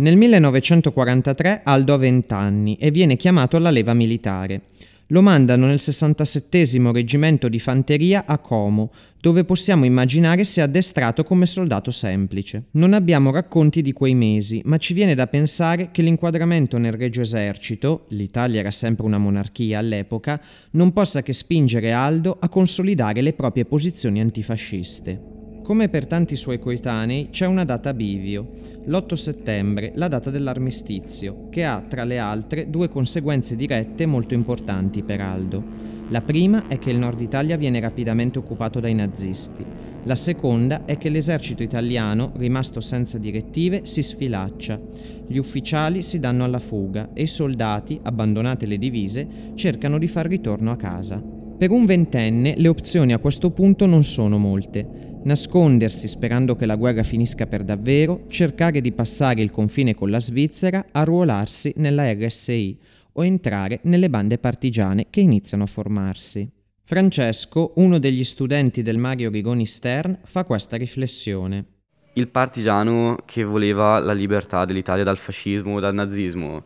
Nel 0.00 0.16
1943 0.16 1.60
Aldo 1.62 1.92
ha 1.92 1.98
20 1.98 2.32
anni 2.32 2.76
e 2.76 2.90
viene 2.90 3.16
chiamato 3.16 3.58
alla 3.58 3.68
leva 3.68 3.92
militare. 3.92 4.62
Lo 5.08 5.20
mandano 5.20 5.66
nel 5.66 5.78
67 5.78 6.64
reggimento 6.90 7.50
di 7.50 7.58
fanteria 7.58 8.24
a 8.24 8.38
Como, 8.38 8.92
dove 9.20 9.44
possiamo 9.44 9.84
immaginare 9.84 10.44
sia 10.44 10.64
addestrato 10.64 11.22
come 11.22 11.44
soldato 11.44 11.90
semplice. 11.90 12.68
Non 12.72 12.94
abbiamo 12.94 13.30
racconti 13.30 13.82
di 13.82 13.92
quei 13.92 14.14
mesi, 14.14 14.62
ma 14.64 14.78
ci 14.78 14.94
viene 14.94 15.14
da 15.14 15.26
pensare 15.26 15.90
che 15.90 16.00
l'inquadramento 16.00 16.78
nel 16.78 16.92
Regio 16.92 17.20
Esercito, 17.20 18.06
l'Italia 18.08 18.60
era 18.60 18.70
sempre 18.70 19.04
una 19.04 19.18
monarchia 19.18 19.80
all'epoca, 19.80 20.40
non 20.70 20.94
possa 20.94 21.20
che 21.20 21.34
spingere 21.34 21.92
Aldo 21.92 22.38
a 22.40 22.48
consolidare 22.48 23.20
le 23.20 23.34
proprie 23.34 23.66
posizioni 23.66 24.22
antifasciste. 24.22 25.39
Come 25.62 25.88
per 25.88 26.06
tanti 26.06 26.36
suoi 26.36 26.58
coetanei, 26.58 27.28
c'è 27.30 27.46
una 27.46 27.64
data 27.64 27.94
bivio, 27.94 28.50
l'8 28.86 29.14
settembre, 29.14 29.92
la 29.94 30.08
data 30.08 30.30
dell'armistizio, 30.30 31.48
che 31.48 31.64
ha, 31.64 31.84
tra 31.86 32.04
le 32.04 32.18
altre, 32.18 32.68
due 32.70 32.88
conseguenze 32.88 33.54
dirette 33.54 34.04
molto 34.06 34.34
importanti 34.34 35.02
per 35.02 35.20
Aldo. 35.20 35.62
La 36.08 36.22
prima 36.22 36.66
è 36.66 36.78
che 36.78 36.90
il 36.90 36.98
nord 36.98 37.20
Italia 37.20 37.56
viene 37.56 37.78
rapidamente 37.78 38.38
occupato 38.38 38.80
dai 38.80 38.94
nazisti. 38.94 39.64
La 40.04 40.16
seconda 40.16 40.86
è 40.86 40.98
che 40.98 41.08
l'esercito 41.08 41.62
italiano, 41.62 42.32
rimasto 42.36 42.80
senza 42.80 43.18
direttive, 43.18 43.82
si 43.84 44.02
sfilaccia. 44.02 44.80
Gli 45.26 45.36
ufficiali 45.36 46.02
si 46.02 46.18
danno 46.18 46.42
alla 46.42 46.58
fuga 46.58 47.10
e 47.12 47.22
i 47.22 47.28
soldati, 47.28 48.00
abbandonate 48.02 48.66
le 48.66 48.78
divise, 48.78 49.28
cercano 49.54 49.98
di 49.98 50.08
far 50.08 50.26
ritorno 50.26 50.72
a 50.72 50.76
casa. 50.76 51.38
Per 51.60 51.70
un 51.70 51.84
ventenne 51.84 52.54
le 52.56 52.68
opzioni 52.68 53.12
a 53.12 53.18
questo 53.18 53.50
punto 53.50 53.84
non 53.84 54.02
sono 54.02 54.38
molte 54.38 55.20
nascondersi 55.24 56.08
sperando 56.08 56.56
che 56.56 56.64
la 56.64 56.74
guerra 56.74 57.02
finisca 57.02 57.46
per 57.46 57.64
davvero, 57.64 58.22
cercare 58.28 58.80
di 58.80 58.92
passare 58.92 59.42
il 59.42 59.50
confine 59.50 59.94
con 59.94 60.08
la 60.08 60.20
Svizzera, 60.20 60.86
arruolarsi 60.90 61.74
nella 61.76 62.10
RSI 62.10 62.78
o 63.12 63.26
entrare 63.26 63.80
nelle 63.82 64.08
bande 64.08 64.38
partigiane 64.38 65.08
che 65.10 65.20
iniziano 65.20 65.64
a 65.64 65.66
formarsi. 65.66 66.50
Francesco, 66.82 67.74
uno 67.76 67.98
degli 67.98 68.24
studenti 68.24 68.80
del 68.80 68.96
Mario 68.96 69.28
Rigoni 69.28 69.66
Stern, 69.66 70.20
fa 70.24 70.44
questa 70.44 70.78
riflessione. 70.78 71.66
Il 72.14 72.28
partigiano 72.28 73.18
che 73.26 73.44
voleva 73.44 73.98
la 73.98 74.14
libertà 74.14 74.64
dell'Italia 74.64 75.04
dal 75.04 75.18
fascismo 75.18 75.78
dal 75.78 75.92
nazismo 75.92 76.64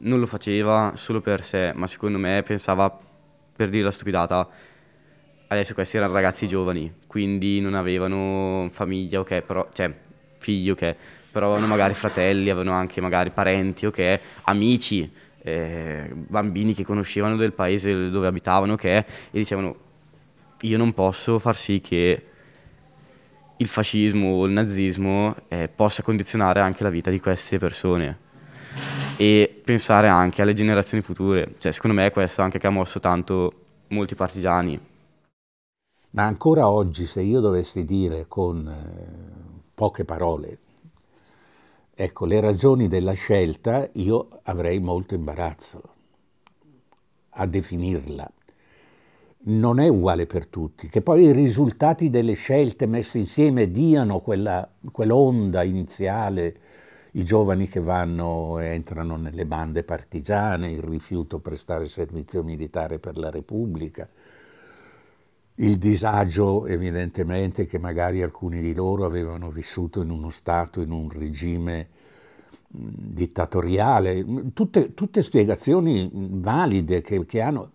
non 0.00 0.20
lo 0.20 0.26
faceva 0.26 0.92
solo 0.96 1.22
per 1.22 1.42
sé, 1.42 1.72
ma 1.74 1.86
secondo 1.86 2.18
me 2.18 2.42
pensava, 2.44 3.13
per 3.54 3.68
dire 3.68 3.84
la 3.84 3.90
stupidata, 3.90 4.48
adesso 5.48 5.74
questi 5.74 5.96
erano 5.96 6.12
ragazzi 6.12 6.46
giovani, 6.46 6.92
quindi 7.06 7.60
non 7.60 7.74
avevano 7.74 8.68
famiglia, 8.70 9.20
ok, 9.20 9.40
però, 9.42 9.68
cioè 9.72 9.92
figli, 10.38 10.70
ok, 10.70 10.96
però 11.30 11.46
avevano 11.50 11.68
magari 11.68 11.94
fratelli, 11.94 12.50
avevano 12.50 12.76
anche 12.76 13.00
magari 13.00 13.30
parenti, 13.30 13.86
ok, 13.86 14.20
amici, 14.42 15.10
eh, 15.42 16.10
bambini 16.12 16.74
che 16.74 16.84
conoscevano 16.84 17.36
del 17.36 17.52
paese 17.52 18.10
dove 18.10 18.26
abitavano, 18.26 18.74
ok, 18.74 18.84
e 18.84 19.04
dicevano 19.30 19.76
io 20.62 20.78
non 20.78 20.92
posso 20.94 21.38
far 21.38 21.56
sì 21.56 21.80
che 21.80 22.22
il 23.56 23.66
fascismo 23.66 24.34
o 24.36 24.46
il 24.46 24.52
nazismo 24.52 25.34
eh, 25.48 25.68
possa 25.68 26.02
condizionare 26.02 26.60
anche 26.60 26.82
la 26.82 26.90
vita 26.90 27.10
di 27.10 27.20
queste 27.20 27.58
persone 27.58 28.23
e 29.16 29.60
pensare 29.64 30.08
anche 30.08 30.42
alle 30.42 30.52
generazioni 30.52 31.02
future. 31.02 31.54
Cioè, 31.58 31.72
secondo 31.72 31.96
me 31.96 32.06
è 32.06 32.12
questo 32.12 32.42
anche 32.42 32.58
che 32.58 32.66
ha 32.66 32.70
mosso 32.70 33.00
tanto 33.00 33.52
molti 33.88 34.14
partigiani. 34.14 34.80
Ma 36.10 36.24
ancora 36.24 36.68
oggi, 36.68 37.06
se 37.06 37.22
io 37.22 37.40
dovessi 37.40 37.84
dire 37.84 38.26
con 38.28 38.68
eh, 38.68 39.62
poche 39.74 40.04
parole, 40.04 40.58
ecco, 41.92 42.24
le 42.24 42.40
ragioni 42.40 42.86
della 42.86 43.14
scelta, 43.14 43.88
io 43.94 44.28
avrei 44.44 44.78
molto 44.80 45.14
imbarazzo 45.14 45.82
a 47.30 47.46
definirla. 47.46 48.30
Non 49.46 49.80
è 49.80 49.88
uguale 49.88 50.26
per 50.26 50.46
tutti, 50.46 50.88
che 50.88 51.02
poi 51.02 51.24
i 51.24 51.32
risultati 51.32 52.08
delle 52.10 52.34
scelte 52.34 52.86
messe 52.86 53.18
insieme 53.18 53.70
diano 53.70 54.20
quella, 54.20 54.66
quell'onda 54.90 55.64
iniziale, 55.64 56.56
i 57.16 57.24
giovani 57.24 57.68
che 57.68 57.80
vanno, 57.80 58.58
entrano 58.58 59.16
nelle 59.16 59.46
bande 59.46 59.84
partigiane, 59.84 60.70
il 60.70 60.82
rifiuto 60.82 61.36
a 61.36 61.40
prestare 61.40 61.86
servizio 61.86 62.42
militare 62.42 62.98
per 62.98 63.16
la 63.16 63.30
Repubblica, 63.30 64.08
il 65.56 65.78
disagio 65.78 66.66
evidentemente 66.66 67.66
che 67.66 67.78
magari 67.78 68.22
alcuni 68.22 68.60
di 68.60 68.74
loro 68.74 69.04
avevano 69.04 69.50
vissuto 69.50 70.02
in 70.02 70.10
uno 70.10 70.30
Stato, 70.30 70.80
in 70.80 70.90
un 70.90 71.08
regime 71.08 71.88
dittatoriale, 72.66 74.24
tutte, 74.52 74.94
tutte 74.94 75.22
spiegazioni 75.22 76.10
valide 76.12 77.00
che, 77.02 77.24
che 77.24 77.40
hanno, 77.40 77.70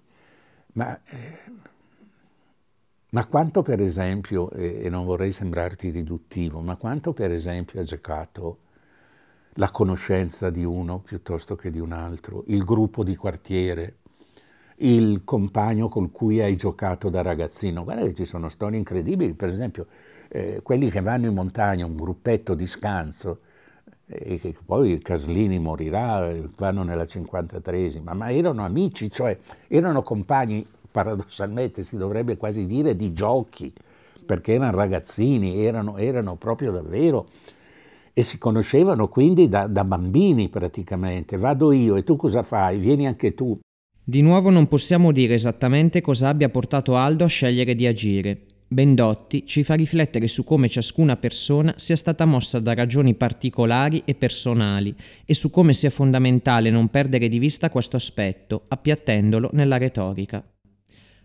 ma, 0.74 1.00
eh, 1.06 1.38
ma, 3.12 3.26
quanto 3.26 3.62
per 3.62 3.80
esempio, 3.82 4.52
e, 4.52 4.82
e 4.84 4.90
non 4.90 5.06
vorrei 5.06 5.32
sembrarti 5.32 5.90
riduttivo, 5.92 6.60
ma 6.60 6.76
quanto 6.76 7.14
per 7.14 7.32
esempio 7.32 7.80
ha 7.80 7.84
giocato 7.84 8.58
la 9.60 9.70
conoscenza 9.72 10.50
di 10.50 10.64
uno 10.64 11.00
piuttosto 11.00 11.56
che 11.58 11.70
di 11.70 11.80
un 11.80 11.92
altro, 11.92 12.44
il 12.48 12.64
gruppo 12.64 13.04
di 13.04 13.18
quartiere, 13.18 13.98
il 14.78 15.24
compagno 15.26 15.90
con 15.90 16.12
cui 16.12 16.42
hai 16.42 16.56
giocato 16.56 17.10
da 17.10 17.22
ragazzino. 17.22 17.84
Guarda 17.84 18.06
che 18.06 18.14
ci 18.14 18.24
sono 18.24 18.48
storie 18.48 18.78
incredibili, 18.78 19.34
per 19.34 19.50
esempio 19.50 19.88
eh, 20.30 20.62
quelli 20.64 20.90
che 20.90 21.02
vanno 21.02 21.28
in 21.28 21.34
montagna, 21.34 21.86
un 21.86 21.98
gruppetto 21.98 22.54
di 22.56 22.66
scanso, 22.66 23.42
e 24.06 24.40
che 24.40 24.56
poi 24.66 24.98
Caslini 25.00 25.60
morirà, 25.60 26.34
vanno 26.56 26.84
nella 26.84 27.04
53esima, 27.04 28.16
ma 28.16 28.32
erano 28.32 28.64
amici, 28.64 29.12
cioè 29.12 29.38
erano 29.68 30.04
compagni, 30.04 30.66
paradossalmente 30.90 31.84
si 31.84 31.98
dovrebbe 31.98 32.38
quasi 32.38 32.66
dire, 32.66 32.96
di 32.96 33.12
giochi, 33.12 33.72
perché 34.26 34.54
erano 34.54 34.78
ragazzini, 34.78 35.66
erano, 35.66 35.98
erano 35.98 36.36
proprio 36.36 36.72
davvero, 36.72 37.28
e 38.20 38.22
si 38.22 38.38
conoscevano 38.38 39.08
quindi 39.08 39.48
da, 39.48 39.68
da 39.68 39.86
bambini 39.86 40.50
praticamente. 40.50 41.38
Vado 41.38 41.72
io 41.72 41.96
e 41.96 42.04
tu 42.04 42.18
cosa 42.18 42.44
fai? 42.44 42.78
Vieni 42.78 43.08
anche 43.08 43.34
tu. 43.34 43.58
Di 44.04 44.22
nuovo 44.22 44.50
non 44.50 44.68
possiamo 44.68 45.14
dire 45.14 45.36
esattamente 45.36 46.02
cosa 46.02 46.28
abbia 46.28 46.50
portato 46.50 46.98
Aldo 46.98 47.24
a 47.24 47.28
scegliere 47.28 47.76
di 47.76 47.88
agire. 47.88 48.42
Bendotti 48.68 49.46
ci 49.46 49.64
fa 49.64 49.76
riflettere 49.76 50.28
su 50.28 50.44
come 50.44 50.68
ciascuna 50.68 51.16
persona 51.16 51.74
sia 51.78 51.96
stata 51.96 52.26
mossa 52.26 52.60
da 52.60 52.74
ragioni 52.74 53.16
particolari 53.16 54.02
e 54.04 54.16
personali 54.16 54.94
e 55.26 55.34
su 55.34 55.50
come 55.50 55.72
sia 55.72 55.90
fondamentale 55.90 56.70
non 56.70 56.90
perdere 56.90 57.30
di 57.30 57.40
vista 57.40 57.70
questo 57.70 57.96
aspetto, 57.96 58.66
appiattendolo 58.68 59.52
nella 59.54 59.78
retorica. 59.78 60.44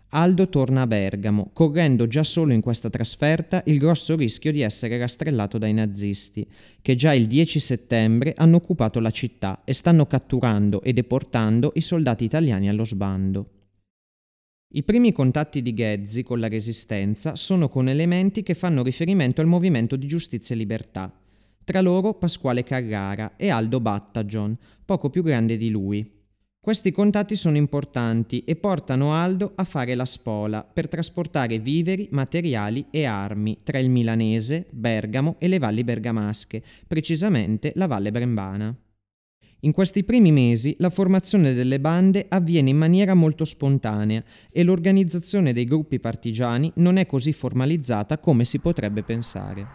Aldo 0.09 0.47
torna 0.47 0.83
a 0.83 0.87
Bergamo, 0.87 1.49
correndo 1.51 2.07
già 2.07 2.23
solo 2.23 2.53
in 2.53 2.61
questa 2.61 2.89
trasferta 2.89 3.63
il 3.65 3.77
grosso 3.79 4.15
rischio 4.15 4.51
di 4.51 4.61
essere 4.61 4.97
rastrellato 4.97 5.57
dai 5.57 5.73
nazisti, 5.73 6.47
che 6.81 6.95
già 6.95 7.13
il 7.13 7.27
10 7.27 7.59
settembre 7.59 8.33
hanno 8.37 8.57
occupato 8.57 8.99
la 8.99 9.11
città 9.11 9.63
e 9.65 9.73
stanno 9.73 10.05
catturando 10.05 10.81
e 10.81 10.93
deportando 10.93 11.71
i 11.75 11.81
soldati 11.81 12.23
italiani 12.23 12.69
allo 12.69 12.85
sbando. 12.85 13.49
I 14.75 14.83
primi 14.83 15.11
contatti 15.11 15.61
di 15.61 15.73
Ghezzi 15.73 16.23
con 16.23 16.39
la 16.39 16.47
Resistenza 16.47 17.35
sono 17.35 17.69
con 17.69 17.87
elementi 17.87 18.43
che 18.43 18.53
fanno 18.53 18.83
riferimento 18.83 19.41
al 19.41 19.47
movimento 19.47 19.95
di 19.95 20.07
giustizia 20.07 20.55
e 20.55 20.57
libertà, 20.57 21.13
tra 21.63 21.81
loro 21.81 22.13
Pasquale 22.13 22.63
Carrara 22.63 23.35
e 23.35 23.49
Aldo 23.49 23.79
Battagion, 23.79 24.55
poco 24.85 25.09
più 25.09 25.23
grande 25.23 25.57
di 25.57 25.69
lui, 25.69 26.14
questi 26.65 26.91
contatti 26.91 27.35
sono 27.35 27.57
importanti 27.57 28.39
e 28.43 28.55
portano 28.55 29.13
Aldo 29.13 29.51
a 29.53 29.63
fare 29.65 29.93
la 29.93 30.03
spola 30.03 30.63
per 30.63 30.87
trasportare 30.87 31.59
viveri, 31.59 32.07
materiali 32.09 32.87
e 32.89 33.05
armi 33.05 33.59
tra 33.61 33.77
il 33.77 33.91
Milanese, 33.91 34.65
Bergamo 34.71 35.35
e 35.37 35.47
le 35.47 35.59
valli 35.59 35.83
bergamasche, 35.83 36.63
precisamente 36.87 37.71
la 37.75 37.85
Valle 37.85 38.09
Brembana. 38.09 38.75
In 39.59 39.73
questi 39.73 40.03
primi 40.03 40.31
mesi 40.31 40.75
la 40.79 40.89
formazione 40.89 41.53
delle 41.53 41.79
bande 41.79 42.25
avviene 42.29 42.71
in 42.71 42.77
maniera 42.77 43.13
molto 43.13 43.45
spontanea 43.45 44.23
e 44.51 44.63
l'organizzazione 44.63 45.53
dei 45.53 45.65
gruppi 45.65 45.99
partigiani 45.99 46.71
non 46.77 46.97
è 46.97 47.05
così 47.05 47.31
formalizzata 47.31 48.17
come 48.17 48.43
si 48.43 48.57
potrebbe 48.57 49.03
pensare. 49.03 49.67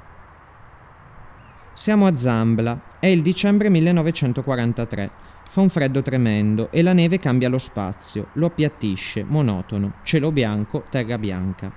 Siamo 1.73 2.09
a 2.09 2.17
Zambla, 2.17 2.99
è 2.99 3.07
il 3.07 3.23
dicembre 3.23 3.71
1943. 3.71 5.30
Fa 5.52 5.61
un 5.62 5.69
freddo 5.69 6.00
tremendo 6.00 6.71
e 6.71 6.80
la 6.80 6.92
neve 6.92 7.19
cambia 7.19 7.49
lo 7.49 7.59
spazio, 7.59 8.28
lo 8.35 8.47
appiattisce, 8.47 9.25
monotono, 9.25 9.95
cielo 10.04 10.30
bianco, 10.30 10.85
terra 10.88 11.19
bianca. 11.19 11.73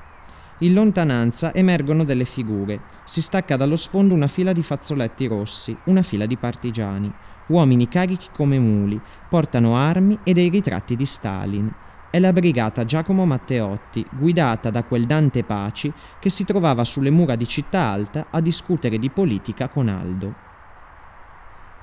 In 0.59 0.75
lontananza 0.75 1.55
emergono 1.55 2.03
delle 2.03 2.25
figure. 2.25 2.81
Si 3.03 3.19
stacca 3.19 3.57
dallo 3.57 3.75
sfondo 3.75 4.13
una 4.13 4.27
fila 4.27 4.51
di 4.51 4.61
fazzoletti 4.61 5.25
rossi, 5.25 5.75
una 5.85 6.03
fila 6.03 6.27
di 6.27 6.37
partigiani. 6.37 7.11
Uomini 7.47 7.87
carichi 7.87 8.27
come 8.31 8.59
muli, 8.59 9.01
portano 9.27 9.75
armi 9.75 10.19
e 10.23 10.33
dei 10.33 10.49
ritratti 10.49 10.95
di 10.95 11.07
Stalin. 11.07 11.73
È 12.11 12.19
la 12.19 12.31
brigata 12.31 12.85
Giacomo 12.85 13.25
Matteotti, 13.25 14.05
guidata 14.11 14.69
da 14.69 14.83
quel 14.83 15.05
Dante 15.05 15.43
Paci 15.43 15.91
che 16.19 16.29
si 16.29 16.45
trovava 16.45 16.83
sulle 16.83 17.09
mura 17.09 17.35
di 17.35 17.47
Città 17.47 17.79
Alta 17.79 18.27
a 18.29 18.39
discutere 18.39 18.99
di 18.99 19.09
politica 19.09 19.67
con 19.67 19.87
Aldo. 19.87 20.51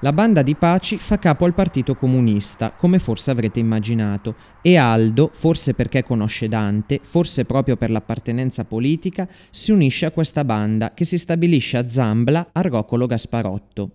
La 0.02 0.14
banda 0.14 0.40
di 0.40 0.54
Paci 0.54 0.97
fa 0.97 1.19
capo 1.19 1.45
al 1.45 1.52
Partito 1.52 1.95
Comunista, 1.95 2.73
come 2.73 2.99
forse 2.99 3.30
avrete 3.30 3.59
immaginato, 3.59 4.35
e 4.62 4.78
Aldo, 4.78 5.30
forse 5.30 5.75
perché 5.75 6.02
conosce 6.02 6.49
Dante, 6.49 7.00
forse 7.02 7.45
proprio 7.45 7.76
per 7.76 7.90
l'appartenenza 7.90 8.64
politica, 8.64 9.28
si 9.50 9.73
unisce 9.73 10.07
a 10.07 10.11
questa 10.11 10.42
banda 10.42 10.95
che 10.95 11.04
si 11.04 11.19
stabilisce 11.19 11.76
a 11.76 11.87
Zambla, 11.87 12.49
a 12.52 12.61
Roccolo 12.62 13.04
Gasparotto. 13.04 13.90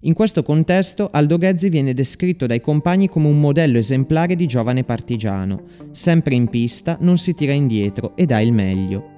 In 0.00 0.14
questo 0.14 0.42
contesto 0.42 1.10
Aldo 1.12 1.38
Ghezzi 1.38 1.68
viene 1.68 1.94
descritto 1.94 2.46
dai 2.46 2.60
compagni 2.60 3.08
come 3.08 3.28
un 3.28 3.38
modello 3.38 3.78
esemplare 3.78 4.34
di 4.34 4.46
giovane 4.46 4.82
partigiano. 4.82 5.62
Sempre 5.92 6.34
in 6.34 6.48
pista, 6.48 6.96
non 7.02 7.18
si 7.18 7.34
tira 7.34 7.52
indietro 7.52 8.16
e 8.16 8.26
dà 8.26 8.40
il 8.40 8.52
meglio. 8.52 9.09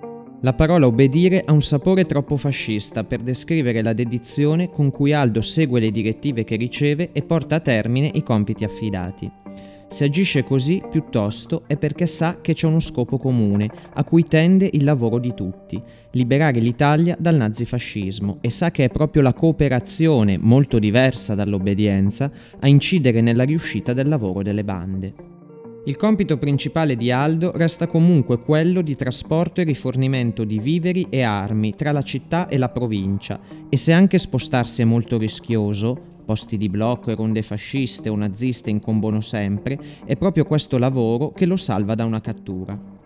La 0.44 0.54
parola 0.54 0.86
obbedire 0.86 1.44
ha 1.46 1.52
un 1.52 1.62
sapore 1.62 2.04
troppo 2.04 2.36
fascista 2.36 3.04
per 3.04 3.20
descrivere 3.20 3.80
la 3.80 3.92
dedizione 3.92 4.70
con 4.70 4.90
cui 4.90 5.12
Aldo 5.12 5.40
segue 5.40 5.78
le 5.78 5.92
direttive 5.92 6.42
che 6.42 6.56
riceve 6.56 7.10
e 7.12 7.22
porta 7.22 7.56
a 7.56 7.60
termine 7.60 8.10
i 8.12 8.24
compiti 8.24 8.64
affidati. 8.64 9.30
Se 9.86 10.02
agisce 10.02 10.42
così, 10.42 10.82
piuttosto, 10.90 11.62
è 11.68 11.76
perché 11.76 12.06
sa 12.06 12.38
che 12.40 12.54
c'è 12.54 12.66
uno 12.66 12.80
scopo 12.80 13.18
comune, 13.18 13.70
a 13.94 14.02
cui 14.02 14.24
tende 14.24 14.68
il 14.72 14.82
lavoro 14.82 15.20
di 15.20 15.32
tutti, 15.32 15.80
liberare 16.10 16.58
l'Italia 16.58 17.14
dal 17.16 17.36
nazifascismo, 17.36 18.38
e 18.40 18.50
sa 18.50 18.72
che 18.72 18.84
è 18.84 18.88
proprio 18.88 19.22
la 19.22 19.34
cooperazione, 19.34 20.38
molto 20.38 20.80
diversa 20.80 21.36
dall'obbedienza, 21.36 22.32
a 22.58 22.66
incidere 22.66 23.20
nella 23.20 23.44
riuscita 23.44 23.92
del 23.92 24.08
lavoro 24.08 24.42
delle 24.42 24.64
bande. 24.64 25.31
Il 25.84 25.96
compito 25.96 26.38
principale 26.38 26.96
di 26.96 27.10
Aldo 27.10 27.50
resta 27.56 27.88
comunque 27.88 28.38
quello 28.38 28.82
di 28.82 28.94
trasporto 28.94 29.60
e 29.60 29.64
rifornimento 29.64 30.44
di 30.44 30.60
viveri 30.60 31.08
e 31.10 31.22
armi 31.22 31.74
tra 31.74 31.90
la 31.90 32.02
città 32.02 32.46
e 32.46 32.56
la 32.56 32.68
provincia 32.68 33.40
e 33.68 33.76
se 33.76 33.92
anche 33.92 34.18
spostarsi 34.18 34.82
è 34.82 34.84
molto 34.84 35.18
rischioso, 35.18 36.20
posti 36.24 36.56
di 36.56 36.68
blocco 36.68 37.10
e 37.10 37.16
ronde 37.16 37.42
fasciste 37.42 38.08
o 38.08 38.14
naziste 38.14 38.70
incombono 38.70 39.20
sempre, 39.20 39.76
è 40.04 40.14
proprio 40.14 40.44
questo 40.44 40.78
lavoro 40.78 41.32
che 41.32 41.46
lo 41.46 41.56
salva 41.56 41.96
da 41.96 42.04
una 42.04 42.20
cattura. 42.20 43.01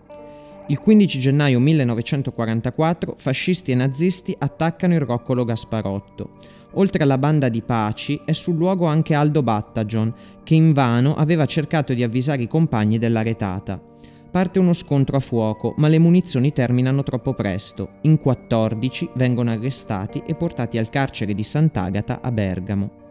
Il 0.69 0.79
15 0.79 1.19
gennaio 1.19 1.61
1944 1.61 3.15
fascisti 3.17 3.71
e 3.71 3.75
nazisti 3.75 4.35
attaccano 4.37 4.95
il 4.95 4.99
roccolo 4.99 5.45
Gasparotto. 5.45 6.31
Oltre 6.73 7.03
alla 7.03 7.17
banda 7.17 7.47
di 7.47 7.61
Paci 7.61 8.19
è 8.25 8.33
sul 8.33 8.57
luogo 8.57 8.85
anche 8.85 9.13
Aldo 9.13 9.41
Battagion, 9.43 10.13
che 10.43 10.55
invano 10.55 11.15
aveva 11.15 11.45
cercato 11.45 11.93
di 11.93 12.03
avvisare 12.03 12.41
i 12.41 12.49
compagni 12.49 12.97
della 12.97 13.21
retata. 13.21 13.81
Parte 14.29 14.59
uno 14.59 14.73
scontro 14.73 15.15
a 15.15 15.21
fuoco, 15.21 15.73
ma 15.77 15.87
le 15.87 15.99
munizioni 15.99 16.51
terminano 16.51 17.01
troppo 17.01 17.33
presto. 17.33 17.91
In 18.01 18.19
14 18.19 19.11
vengono 19.13 19.51
arrestati 19.51 20.21
e 20.25 20.35
portati 20.35 20.77
al 20.77 20.89
carcere 20.89 21.33
di 21.33 21.43
Sant'Agata 21.43 22.19
a 22.21 22.29
Bergamo. 22.29 23.06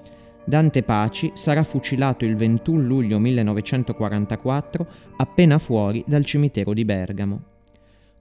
Dante 0.47 0.83
Paci 0.83 1.33
sarà 1.35 1.63
fucilato 1.65 2.25
il 2.25 2.37
21 2.37 2.81
luglio 2.81 3.19
1944 3.19 4.87
appena 5.17 5.59
fuori 5.59 6.05
dal 6.07 6.25
cimitero 6.25 6.73
di 6.73 6.85
Bergamo. 6.85 7.43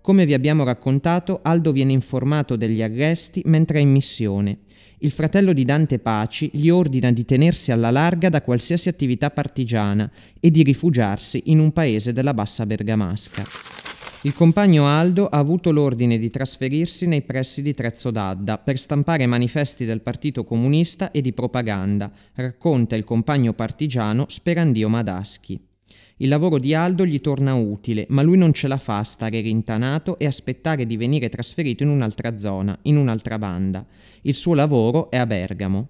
Come 0.01 0.25
vi 0.25 0.34
abbiamo 0.34 0.63
raccontato, 0.63 1.39
Aldo 1.44 1.72
viene 1.72 1.94
informato 1.94 2.55
degli 2.55 2.82
arresti 2.82 3.41
mentre 3.46 3.77
è 3.77 3.82
in 3.82 3.91
missione 3.91 4.60
il 5.00 5.12
fratello 5.12 5.53
di 5.53 5.65
Dante 5.65 6.00
Paci 6.00 6.50
gli 6.53 6.70
ordina 6.70 7.12
di 7.12 7.25
tenersi 7.25 7.72
alla 7.72 7.91
larga 7.91 8.29
da 8.29 8.41
qualsiasi 8.41 8.89
attività 8.89 9.29
partigiana 9.29 10.10
e 10.39 10.50
di 10.50 10.63
rifugiarsi 10.63 11.44
in 11.46 11.60
un 11.60 11.72
paese 11.74 12.13
della 12.13 12.34
bassa 12.34 12.65
bergamasca. 12.65 13.85
Il 14.25 14.34
compagno 14.34 14.88
Aldo 14.88 15.27
ha 15.27 15.38
avuto 15.38 15.72
l'ordine 15.72 16.17
di 16.17 16.32
trasferirsi 16.32 17.05
nei 17.05 17.22
pressi 17.22 17.62
di 17.62 17.75
Trezzo 17.75 18.10
d'Adda 18.10 18.58
per 18.58 18.79
stampare 18.79 19.27
manifesti 19.27 19.86
del 19.86 20.01
Partito 20.01 20.44
Comunista 20.44 21.12
e 21.12 21.22
di 21.22 21.32
propaganda, 21.32 22.12
racconta 22.34 22.96
il 22.96 23.03
compagno 23.03 23.53
partigiano 23.53 24.25
Sperandio 24.27 24.89
Madaschi. 24.89 25.63
Il 26.17 26.27
lavoro 26.27 26.58
di 26.58 26.74
Aldo 26.74 27.05
gli 27.05 27.22
torna 27.22 27.53
utile, 27.53 28.08
ma 28.10 28.24
lui 28.24 28.39
non 28.39 28.51
ce 28.51 28.67
la 28.67 28.79
fa 28.79 28.98
a 28.98 29.03
stare 29.03 29.41
rintanato 29.41 30.17
e 30.17 30.25
aspettare 30.25 30.88
di 30.88 30.98
venire 30.98 31.29
trasferito 31.29 31.84
in 31.84 31.89
un'altra 31.89 32.36
zona, 32.36 32.76
in 32.84 32.97
un'altra 32.97 33.38
banda. 33.38 33.86
Il 34.21 34.34
suo 34.34 34.56
lavoro 34.56 35.12
è 35.12 35.17
a 35.17 35.28
Bergamo. 35.28 35.89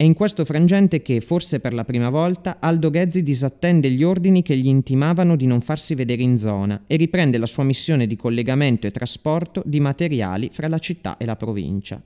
È 0.00 0.02
in 0.02 0.14
questo 0.14 0.46
frangente 0.46 1.02
che, 1.02 1.20
forse 1.20 1.60
per 1.60 1.74
la 1.74 1.84
prima 1.84 2.08
volta, 2.08 2.56
Aldo 2.58 2.88
Ghezzi 2.88 3.22
disattende 3.22 3.90
gli 3.90 4.02
ordini 4.02 4.40
che 4.40 4.56
gli 4.56 4.66
intimavano 4.66 5.36
di 5.36 5.44
non 5.44 5.60
farsi 5.60 5.94
vedere 5.94 6.22
in 6.22 6.38
zona 6.38 6.84
e 6.86 6.96
riprende 6.96 7.36
la 7.36 7.44
sua 7.44 7.64
missione 7.64 8.06
di 8.06 8.16
collegamento 8.16 8.86
e 8.86 8.92
trasporto 8.92 9.62
di 9.66 9.78
materiali 9.78 10.48
fra 10.50 10.68
la 10.68 10.78
città 10.78 11.18
e 11.18 11.26
la 11.26 11.36
provincia. 11.36 12.02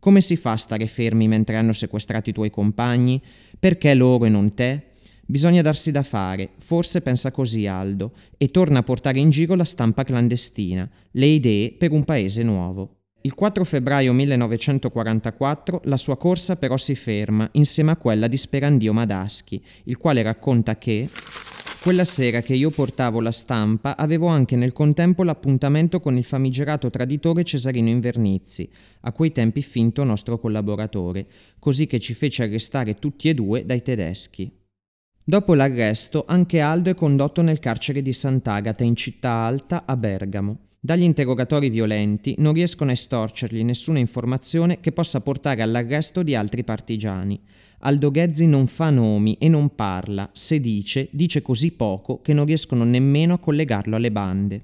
Come 0.00 0.20
si 0.20 0.34
fa 0.34 0.50
a 0.50 0.56
stare 0.56 0.88
fermi 0.88 1.28
mentre 1.28 1.54
hanno 1.54 1.72
sequestrato 1.72 2.28
i 2.28 2.32
tuoi 2.32 2.50
compagni? 2.50 3.22
Perché 3.56 3.94
loro 3.94 4.24
e 4.24 4.30
non 4.30 4.52
te? 4.54 4.82
Bisogna 5.24 5.62
darsi 5.62 5.92
da 5.92 6.02
fare, 6.02 6.54
forse 6.58 7.02
pensa 7.02 7.30
così 7.30 7.68
Aldo, 7.68 8.14
e 8.36 8.48
torna 8.48 8.80
a 8.80 8.82
portare 8.82 9.20
in 9.20 9.30
giro 9.30 9.54
la 9.54 9.62
stampa 9.62 10.02
clandestina, 10.02 10.90
le 11.12 11.26
idee 11.26 11.70
per 11.70 11.92
un 11.92 12.02
paese 12.02 12.42
nuovo. 12.42 12.97
Il 13.28 13.34
4 13.34 13.62
febbraio 13.62 14.14
1944 14.14 15.82
la 15.84 15.98
sua 15.98 16.16
corsa 16.16 16.56
però 16.56 16.78
si 16.78 16.94
ferma 16.94 17.46
insieme 17.52 17.90
a 17.90 17.96
quella 17.96 18.26
di 18.26 18.38
Sperandio 18.38 18.94
Madaschi, 18.94 19.62
il 19.84 19.98
quale 19.98 20.22
racconta 20.22 20.78
che 20.78 21.10
quella 21.82 22.06
sera 22.06 22.40
che 22.40 22.54
io 22.54 22.70
portavo 22.70 23.20
la 23.20 23.30
stampa 23.30 23.98
avevo 23.98 24.28
anche 24.28 24.56
nel 24.56 24.72
contempo 24.72 25.24
l'appuntamento 25.24 26.00
con 26.00 26.16
il 26.16 26.24
famigerato 26.24 26.88
traditore 26.88 27.44
Cesarino 27.44 27.90
Invernizzi, 27.90 28.66
a 29.00 29.12
quei 29.12 29.30
tempi 29.30 29.60
finto 29.60 30.04
nostro 30.04 30.38
collaboratore, 30.38 31.26
così 31.58 31.86
che 31.86 32.00
ci 32.00 32.14
fece 32.14 32.44
arrestare 32.44 32.94
tutti 32.94 33.28
e 33.28 33.34
due 33.34 33.66
dai 33.66 33.82
tedeschi. 33.82 34.50
Dopo 35.22 35.52
l'arresto, 35.52 36.24
anche 36.26 36.60
Aldo 36.60 36.88
è 36.88 36.94
condotto 36.94 37.42
nel 37.42 37.58
carcere 37.58 38.00
di 38.00 38.14
Sant'Agata 38.14 38.84
in 38.84 38.96
città 38.96 39.32
alta 39.32 39.84
a 39.84 39.98
Bergamo. 39.98 40.67
Dagli 40.80 41.02
interrogatori 41.02 41.70
violenti 41.70 42.36
non 42.38 42.52
riescono 42.52 42.90
a 42.90 42.92
estorcergli 42.92 43.64
nessuna 43.64 43.98
informazione 43.98 44.78
che 44.78 44.92
possa 44.92 45.20
portare 45.20 45.60
all'arresto 45.60 46.22
di 46.22 46.36
altri 46.36 46.62
partigiani. 46.62 47.38
Aldo 47.80 48.12
Ghezzi 48.12 48.46
non 48.46 48.68
fa 48.68 48.88
nomi 48.90 49.36
e 49.40 49.48
non 49.48 49.74
parla, 49.74 50.30
se 50.32 50.60
dice, 50.60 51.08
dice 51.10 51.42
così 51.42 51.72
poco 51.72 52.20
che 52.20 52.32
non 52.32 52.44
riescono 52.44 52.84
nemmeno 52.84 53.34
a 53.34 53.38
collegarlo 53.38 53.96
alle 53.96 54.12
bande. 54.12 54.62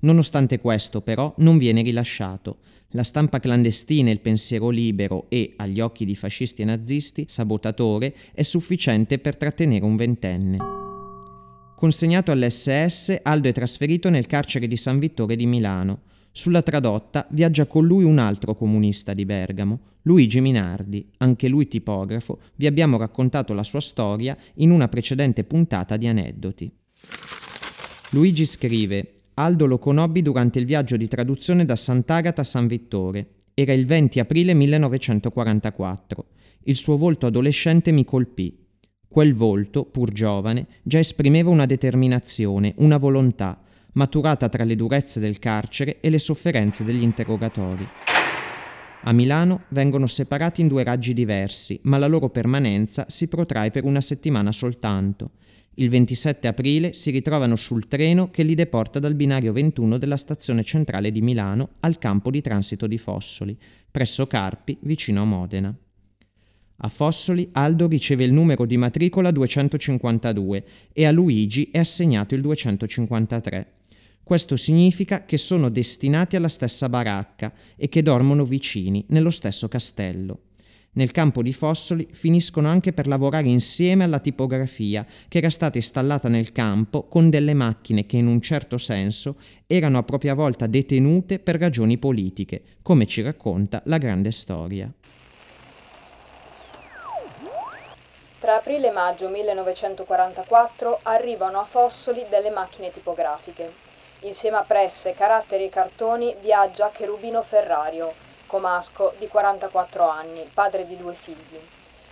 Nonostante 0.00 0.58
questo, 0.58 1.02
però, 1.02 1.34
non 1.38 1.58
viene 1.58 1.82
rilasciato. 1.82 2.58
La 2.94 3.02
stampa 3.02 3.38
clandestina 3.38 4.08
e 4.08 4.12
il 4.12 4.20
pensiero 4.20 4.70
libero 4.70 5.26
e, 5.28 5.52
agli 5.56 5.80
occhi 5.80 6.06
di 6.06 6.16
fascisti 6.16 6.62
e 6.62 6.66
nazisti, 6.66 7.26
sabotatore, 7.28 8.14
è 8.32 8.42
sufficiente 8.42 9.18
per 9.18 9.36
trattenere 9.36 9.84
un 9.84 9.96
ventenne. 9.96 10.91
Consegnato 11.82 12.30
all'SS, 12.30 13.22
Aldo 13.24 13.48
è 13.48 13.52
trasferito 13.52 14.08
nel 14.08 14.26
carcere 14.26 14.68
di 14.68 14.76
San 14.76 15.00
Vittore 15.00 15.34
di 15.34 15.46
Milano. 15.46 16.02
Sulla 16.30 16.62
tradotta 16.62 17.26
viaggia 17.30 17.66
con 17.66 17.84
lui 17.84 18.04
un 18.04 18.18
altro 18.18 18.54
comunista 18.54 19.14
di 19.14 19.24
Bergamo, 19.24 19.80
Luigi 20.02 20.40
Minardi, 20.40 21.10
anche 21.16 21.48
lui 21.48 21.66
tipografo, 21.66 22.38
vi 22.54 22.68
abbiamo 22.68 22.98
raccontato 22.98 23.52
la 23.52 23.64
sua 23.64 23.80
storia 23.80 24.36
in 24.58 24.70
una 24.70 24.86
precedente 24.86 25.42
puntata 25.42 25.96
di 25.96 26.06
aneddoti. 26.06 26.72
Luigi 28.10 28.46
scrive 28.46 29.22
Aldo 29.34 29.66
lo 29.66 29.80
conobbi 29.80 30.22
durante 30.22 30.60
il 30.60 30.66
viaggio 30.66 30.96
di 30.96 31.08
traduzione 31.08 31.64
da 31.64 31.74
Sant'Agata 31.74 32.42
a 32.42 32.44
San 32.44 32.68
Vittore. 32.68 33.26
Era 33.54 33.72
il 33.72 33.86
20 33.86 34.20
aprile 34.20 34.54
1944. 34.54 36.26
Il 36.62 36.76
suo 36.76 36.96
volto 36.96 37.26
adolescente 37.26 37.90
mi 37.90 38.04
colpì. 38.04 38.61
Quel 39.12 39.34
volto, 39.34 39.84
pur 39.84 40.10
giovane, 40.10 40.66
già 40.82 40.98
esprimeva 40.98 41.50
una 41.50 41.66
determinazione, 41.66 42.72
una 42.78 42.96
volontà, 42.96 43.60
maturata 43.92 44.48
tra 44.48 44.64
le 44.64 44.74
durezze 44.74 45.20
del 45.20 45.38
carcere 45.38 46.00
e 46.00 46.08
le 46.08 46.18
sofferenze 46.18 46.82
degli 46.82 47.02
interrogatori. 47.02 47.86
A 49.02 49.12
Milano 49.12 49.64
vengono 49.68 50.06
separati 50.06 50.62
in 50.62 50.68
due 50.68 50.82
raggi 50.82 51.12
diversi, 51.12 51.78
ma 51.82 51.98
la 51.98 52.06
loro 52.06 52.30
permanenza 52.30 53.04
si 53.06 53.28
protrae 53.28 53.70
per 53.70 53.84
una 53.84 54.00
settimana 54.00 54.50
soltanto. 54.50 55.32
Il 55.74 55.90
27 55.90 56.48
aprile 56.48 56.94
si 56.94 57.10
ritrovano 57.10 57.56
sul 57.56 57.88
treno 57.88 58.30
che 58.30 58.42
li 58.44 58.54
deporta 58.54 58.98
dal 58.98 59.14
binario 59.14 59.52
21 59.52 59.98
della 59.98 60.16
stazione 60.16 60.62
centrale 60.62 61.10
di 61.10 61.20
Milano 61.20 61.72
al 61.80 61.98
campo 61.98 62.30
di 62.30 62.40
transito 62.40 62.86
di 62.86 62.96
Fossoli, 62.96 63.58
presso 63.90 64.26
Carpi, 64.26 64.78
vicino 64.80 65.20
a 65.20 65.26
Modena. 65.26 65.76
A 66.84 66.88
Fossoli 66.88 67.48
Aldo 67.52 67.86
riceve 67.86 68.24
il 68.24 68.32
numero 68.32 68.66
di 68.66 68.76
matricola 68.76 69.30
252 69.30 70.64
e 70.92 71.06
a 71.06 71.12
Luigi 71.12 71.68
è 71.70 71.78
assegnato 71.78 72.34
il 72.34 72.40
253. 72.40 73.72
Questo 74.24 74.56
significa 74.56 75.24
che 75.24 75.36
sono 75.36 75.68
destinati 75.68 76.34
alla 76.34 76.48
stessa 76.48 76.88
baracca 76.88 77.52
e 77.76 77.88
che 77.88 78.02
dormono 78.02 78.44
vicini, 78.44 79.04
nello 79.08 79.30
stesso 79.30 79.68
castello 79.68 80.40
nel 80.94 81.10
campo 81.10 81.42
di 81.42 81.52
Fossoli 81.52 82.08
finiscono 82.10 82.68
anche 82.68 82.92
per 82.92 83.06
lavorare 83.06 83.48
insieme 83.48 84.04
alla 84.04 84.18
tipografia 84.18 85.06
che 85.28 85.38
era 85.38 85.48
stata 85.48 85.78
installata 85.78 86.28
nel 86.28 86.52
campo 86.52 87.04
con 87.04 87.30
delle 87.30 87.54
macchine 87.54 88.04
che 88.04 88.18
in 88.18 88.26
un 88.26 88.40
certo 88.42 88.76
senso 88.76 89.36
erano 89.66 89.98
a 89.98 90.02
propria 90.02 90.34
volta 90.34 90.66
detenute 90.66 91.38
per 91.38 91.58
ragioni 91.58 91.96
politiche, 91.96 92.62
come 92.82 93.06
ci 93.06 93.22
racconta 93.22 93.82
la 93.86 93.98
grande 93.98 94.30
storia. 94.32 94.92
Tra 98.42 98.56
aprile 98.56 98.88
e 98.88 98.90
maggio 98.90 99.28
1944 99.28 100.98
arrivano 101.04 101.60
a 101.60 101.64
Fossoli 101.64 102.26
delle 102.28 102.50
macchine 102.50 102.90
tipografiche. 102.90 103.72
Insieme 104.22 104.56
a 104.56 104.64
presse, 104.64 105.14
caratteri 105.14 105.66
e 105.66 105.68
cartoni 105.68 106.34
viaggia 106.40 106.90
Cherubino 106.90 107.40
Ferrario, 107.42 108.12
comasco 108.46 109.14
di 109.16 109.28
44 109.28 110.08
anni, 110.08 110.42
padre 110.52 110.84
di 110.88 110.96
due 110.96 111.14
figli. 111.14 111.60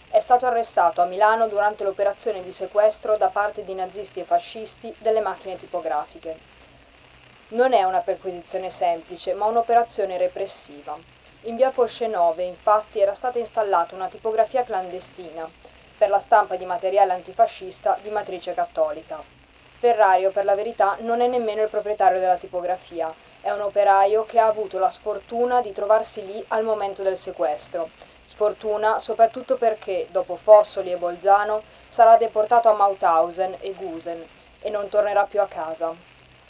È 0.08 0.20
stato 0.20 0.46
arrestato 0.46 1.02
a 1.02 1.04
Milano 1.04 1.48
durante 1.48 1.82
l'operazione 1.82 2.44
di 2.44 2.52
sequestro 2.52 3.16
da 3.16 3.26
parte 3.26 3.64
di 3.64 3.74
nazisti 3.74 4.20
e 4.20 4.24
fascisti 4.24 4.94
delle 4.98 5.20
macchine 5.20 5.56
tipografiche. 5.56 6.38
Non 7.48 7.72
è 7.72 7.82
una 7.82 8.02
perquisizione 8.02 8.70
semplice, 8.70 9.34
ma 9.34 9.46
un'operazione 9.46 10.16
repressiva. 10.16 10.96
In 11.44 11.56
via 11.56 11.72
Fosce 11.72 12.06
9, 12.06 12.44
infatti, 12.44 13.00
era 13.00 13.14
stata 13.14 13.40
installata 13.40 13.96
una 13.96 14.06
tipografia 14.06 14.62
clandestina 14.62 15.69
per 16.00 16.08
la 16.08 16.18
stampa 16.18 16.56
di 16.56 16.64
materiale 16.64 17.12
antifascista 17.12 17.98
di 18.00 18.08
matrice 18.08 18.54
cattolica. 18.54 19.22
Ferrario, 19.78 20.30
per 20.30 20.46
la 20.46 20.54
verità, 20.54 20.96
non 21.00 21.20
è 21.20 21.26
nemmeno 21.26 21.60
il 21.60 21.68
proprietario 21.68 22.18
della 22.18 22.38
tipografia, 22.38 23.12
è 23.42 23.50
un 23.50 23.60
operaio 23.60 24.24
che 24.24 24.38
ha 24.38 24.46
avuto 24.46 24.78
la 24.78 24.88
sfortuna 24.88 25.60
di 25.60 25.74
trovarsi 25.74 26.24
lì 26.24 26.42
al 26.48 26.64
momento 26.64 27.02
del 27.02 27.18
sequestro. 27.18 27.90
Sfortuna 28.24 28.98
soprattutto 28.98 29.56
perché, 29.56 30.08
dopo 30.10 30.36
Fossoli 30.36 30.90
e 30.90 30.96
Bolzano, 30.96 31.60
sarà 31.86 32.16
deportato 32.16 32.70
a 32.70 32.74
Mauthausen 32.74 33.56
e 33.60 33.74
Gusen 33.74 34.26
e 34.62 34.70
non 34.70 34.88
tornerà 34.88 35.24
più 35.24 35.42
a 35.42 35.48
casa. 35.48 35.94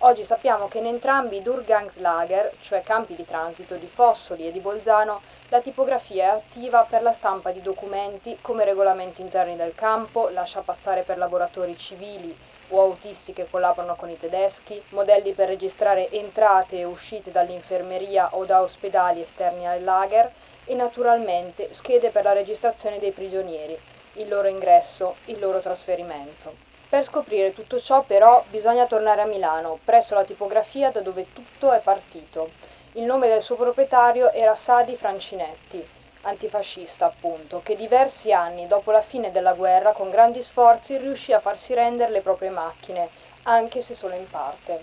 Oggi 0.03 0.25
sappiamo 0.25 0.69
che 0.69 0.79
in 0.79 0.87
entrambi 0.87 1.39
i 1.39 1.43
Durgangslager, 1.43 2.53
cioè 2.61 2.83
campi 2.83 3.17
di 3.17 3.25
transito 3.25 3.75
di 3.75 3.87
Fossoli 3.89 4.47
e 4.47 4.53
di 4.53 4.61
Bolzano, 4.61 5.21
la 5.51 5.61
tipografia 5.61 6.25
è 6.25 6.37
attiva 6.37 6.87
per 6.89 7.03
la 7.03 7.13
stampa 7.13 7.51
di 7.51 7.61
documenti 7.61 8.39
come 8.41 8.65
regolamenti 8.65 9.21
interni 9.21 9.57
del 9.57 9.75
campo, 9.75 10.29
lascia 10.29 10.61
passare 10.61 11.03
per 11.03 11.19
lavoratori 11.19 11.77
civili 11.77 12.37
o 12.69 12.81
autisti 12.81 13.33
che 13.33 13.49
collaborano 13.51 13.97
con 13.97 14.11
i 14.11 14.17
tedeschi, 14.17 14.81
modelli 14.91 15.33
per 15.33 15.49
registrare 15.49 16.09
entrate 16.11 16.79
e 16.79 16.85
uscite 16.85 17.33
dall'infermeria 17.33 18.37
o 18.37 18.45
da 18.45 18.63
ospedali 18.63 19.23
esterni 19.23 19.67
al 19.67 19.83
lager 19.83 20.31
e 20.65 20.75
naturalmente 20.75 21.75
schede 21.75 22.11
per 22.11 22.23
la 22.23 22.33
registrazione 22.33 23.01
dei 23.01 23.11
prigionieri, 23.11 23.77
il 24.15 24.29
loro 24.29 24.47
ingresso, 24.47 25.17
il 25.25 25.41
loro 25.41 25.59
trasferimento. 25.59 26.69
Per 26.89 27.05
scoprire 27.05 27.53
tutto 27.53 27.81
ciò 27.81 28.03
però 28.03 28.45
bisogna 28.51 28.87
tornare 28.87 29.23
a 29.23 29.27
Milano, 29.27 29.81
presso 29.85 30.15
la 30.15 30.23
tipografia 30.23 30.93
da 30.93 31.01
dove 31.01 31.27
tutto 31.33 31.73
è 31.73 31.81
partito 31.81 32.79
il 32.95 33.05
nome 33.05 33.29
del 33.29 33.41
suo 33.41 33.55
proprietario 33.55 34.33
era 34.33 34.57
Sadi 34.57 34.97
Francinetti, 34.97 35.87
antifascista 36.23 37.05
appunto, 37.05 37.61
che 37.63 37.77
diversi 37.77 38.33
anni 38.33 38.67
dopo 38.67 38.91
la 38.91 39.01
fine 39.01 39.31
della 39.31 39.53
guerra 39.53 39.93
con 39.93 40.11
grandi 40.11 40.43
sforzi 40.43 40.97
riuscì 40.97 41.33
a 41.33 41.39
farsi 41.39 41.73
rendere 41.73 42.11
le 42.11 42.21
proprie 42.21 42.51
macchine, 42.51 43.09
anche 43.45 43.81
se 43.81 43.95
solo 43.95 44.15
in 44.17 44.29
parte. 44.29 44.83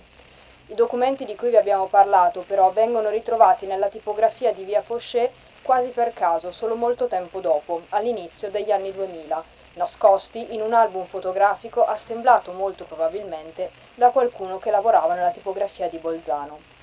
I 0.68 0.74
documenti 0.74 1.26
di 1.26 1.36
cui 1.36 1.50
vi 1.50 1.58
abbiamo 1.58 1.86
parlato 1.86 2.44
però 2.46 2.70
vengono 2.70 3.10
ritrovati 3.10 3.66
nella 3.66 3.88
tipografia 3.88 4.54
di 4.54 4.64
via 4.64 4.80
Fauché 4.80 5.30
quasi 5.60 5.90
per 5.90 6.14
caso, 6.14 6.50
solo 6.50 6.76
molto 6.76 7.08
tempo 7.08 7.40
dopo, 7.40 7.82
all'inizio 7.90 8.50
degli 8.50 8.70
anni 8.70 8.90
2000, 8.90 9.44
nascosti 9.74 10.54
in 10.54 10.62
un 10.62 10.72
album 10.72 11.04
fotografico 11.04 11.84
assemblato 11.84 12.52
molto 12.52 12.84
probabilmente 12.84 13.70
da 13.94 14.08
qualcuno 14.08 14.58
che 14.58 14.70
lavorava 14.70 15.12
nella 15.12 15.30
tipografia 15.30 15.90
di 15.90 15.98
Bolzano. 15.98 16.77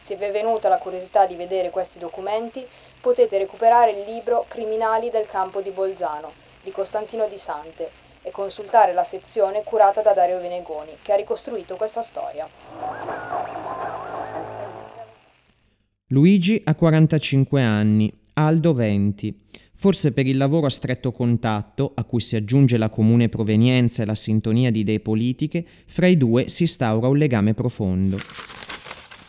Se 0.00 0.16
vi 0.16 0.24
è 0.24 0.30
venuta 0.30 0.68
la 0.68 0.78
curiosità 0.78 1.26
di 1.26 1.36
vedere 1.36 1.70
questi 1.70 1.98
documenti, 1.98 2.66
potete 3.00 3.38
recuperare 3.38 3.92
il 3.92 4.04
libro 4.10 4.44
Criminali 4.48 5.10
del 5.10 5.26
campo 5.26 5.60
di 5.60 5.70
Bolzano 5.70 6.48
di 6.62 6.70
Costantino 6.70 7.26
Di 7.26 7.38
Sante 7.38 7.90
e 8.22 8.30
consultare 8.30 8.92
la 8.92 9.04
sezione 9.04 9.62
curata 9.64 10.02
da 10.02 10.12
Dario 10.12 10.40
Venegoni, 10.40 10.92
che 11.00 11.12
ha 11.12 11.16
ricostruito 11.16 11.76
questa 11.76 12.02
storia. 12.02 12.48
Luigi 16.08 16.60
ha 16.64 16.74
45 16.74 17.62
anni, 17.62 18.12
Aldo 18.34 18.74
20. 18.74 19.48
Forse 19.74 20.12
per 20.12 20.26
il 20.26 20.36
lavoro 20.36 20.66
a 20.66 20.70
stretto 20.70 21.12
contatto, 21.12 21.92
a 21.94 22.04
cui 22.04 22.20
si 22.20 22.36
aggiunge 22.36 22.76
la 22.76 22.90
comune 22.90 23.30
provenienza 23.30 24.02
e 24.02 24.06
la 24.06 24.14
sintonia 24.14 24.70
di 24.70 24.80
idee 24.80 25.00
politiche, 25.00 25.64
fra 25.86 26.06
i 26.06 26.18
due 26.18 26.48
si 26.50 26.64
instaura 26.64 27.08
un 27.08 27.16
legame 27.16 27.54
profondo. 27.54 28.18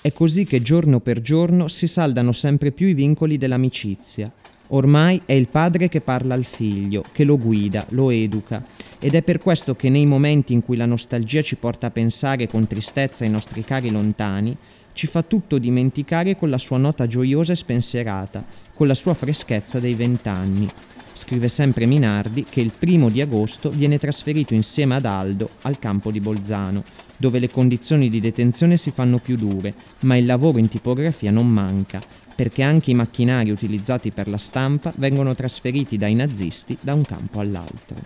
È 0.04 0.12
così 0.12 0.46
che 0.46 0.64
giorno 0.64 1.00
per 1.00 1.22
giorno 1.22 1.68
si 1.68 1.86
saldano 1.86 2.32
sempre 2.32 2.72
più 2.72 2.88
i 2.88 2.96
vincoli 2.96 3.38
dell'amicizia. 3.38 4.32
Ormai 4.70 5.22
è 5.26 5.34
il 5.34 5.48
padre 5.48 5.90
che 5.90 6.02
parla 6.02 6.34
al 6.34 6.44
figlio, 6.44 7.04
che 7.12 7.24
lo 7.24 7.38
guida, 7.38 7.86
lo 7.90 8.10
educa, 8.10 8.66
ed 8.98 9.14
è 9.14 9.22
per 9.22 9.38
questo 9.38 9.76
che 9.76 9.90
nei 9.90 10.08
momenti 10.08 10.54
in 10.54 10.64
cui 10.64 10.76
la 10.76 10.88
nostalgia 10.88 11.44
ci 11.44 11.56
porta 11.56 11.88
a 11.88 11.92
pensare 11.92 12.48
con 12.48 12.66
tristezza 12.66 13.26
ai 13.26 13.30
nostri 13.30 13.64
cari 13.64 13.92
lontani, 13.92 14.58
ci 14.94 15.06
fa 15.06 15.22
tutto 15.22 15.60
dimenticare 15.60 16.36
con 16.36 16.50
la 16.50 16.58
sua 16.58 16.78
nota 16.78 17.06
gioiosa 17.06 17.52
e 17.52 17.58
spensierata, 17.58 18.44
con 18.74 18.88
la 18.88 18.96
sua 18.96 19.14
freschezza 19.14 19.80
dei 19.80 19.94
vent'anni. 19.94 20.68
Scrive 21.13 21.50
sempre 21.50 21.86
Minardi 21.86 22.45
che 22.50 22.62
il 22.62 22.71
primo 22.78 23.10
di 23.10 23.21
agosto 23.21 23.69
viene 23.69 24.00
trasferito 24.00 24.54
insieme 24.54 24.95
ad 24.95 25.06
Aldo 25.06 25.50
al 25.63 25.78
campo 25.78 26.10
di 26.10 26.19
Bolzano, 26.19 26.84
dove 27.17 27.39
le 27.39 27.50
condizioni 27.50 28.10
di 28.10 28.19
detenzione 28.19 28.78
si 28.78 28.91
fanno 28.91 29.17
più 29.17 29.36
dure, 29.36 29.74
ma 30.02 30.15
il 30.15 30.26
lavoro 30.26 30.58
in 30.58 30.69
tipografia 30.69 31.30
non 31.30 31.47
manca, 31.47 32.02
perché 32.34 32.63
anche 32.63 32.91
i 32.91 32.95
macchinari 32.95 33.52
utilizzati 33.52 34.12
per 34.12 34.28
la 34.28 34.38
stampa 34.38 34.93
vengono 34.95 35.36
trasferiti 35.36 35.97
dai 35.97 36.15
nazisti 36.15 36.78
da 36.80 36.93
un 36.93 37.04
campo 37.04 37.39
all'altro. 37.39 37.97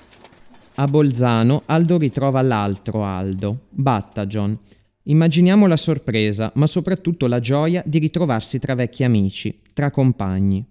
A 0.76 0.86
Bolzano 0.88 1.62
Aldo 1.68 1.98
ritrova 1.98 2.42
l'altro 2.42 3.06
Aldo, 3.06 3.68
Battagion. 3.70 4.58
Immaginiamo 5.04 5.68
la 5.68 5.78
sorpresa, 5.78 6.52
ma 6.56 6.66
soprattutto 6.66 7.28
la 7.28 7.40
gioia 7.40 7.84
di 7.86 8.00
ritrovarsi 8.00 8.60
tra 8.60 8.76
vecchi 8.76 9.04
amici, 9.04 9.62
tra 9.72 9.92
compagni 9.92 10.66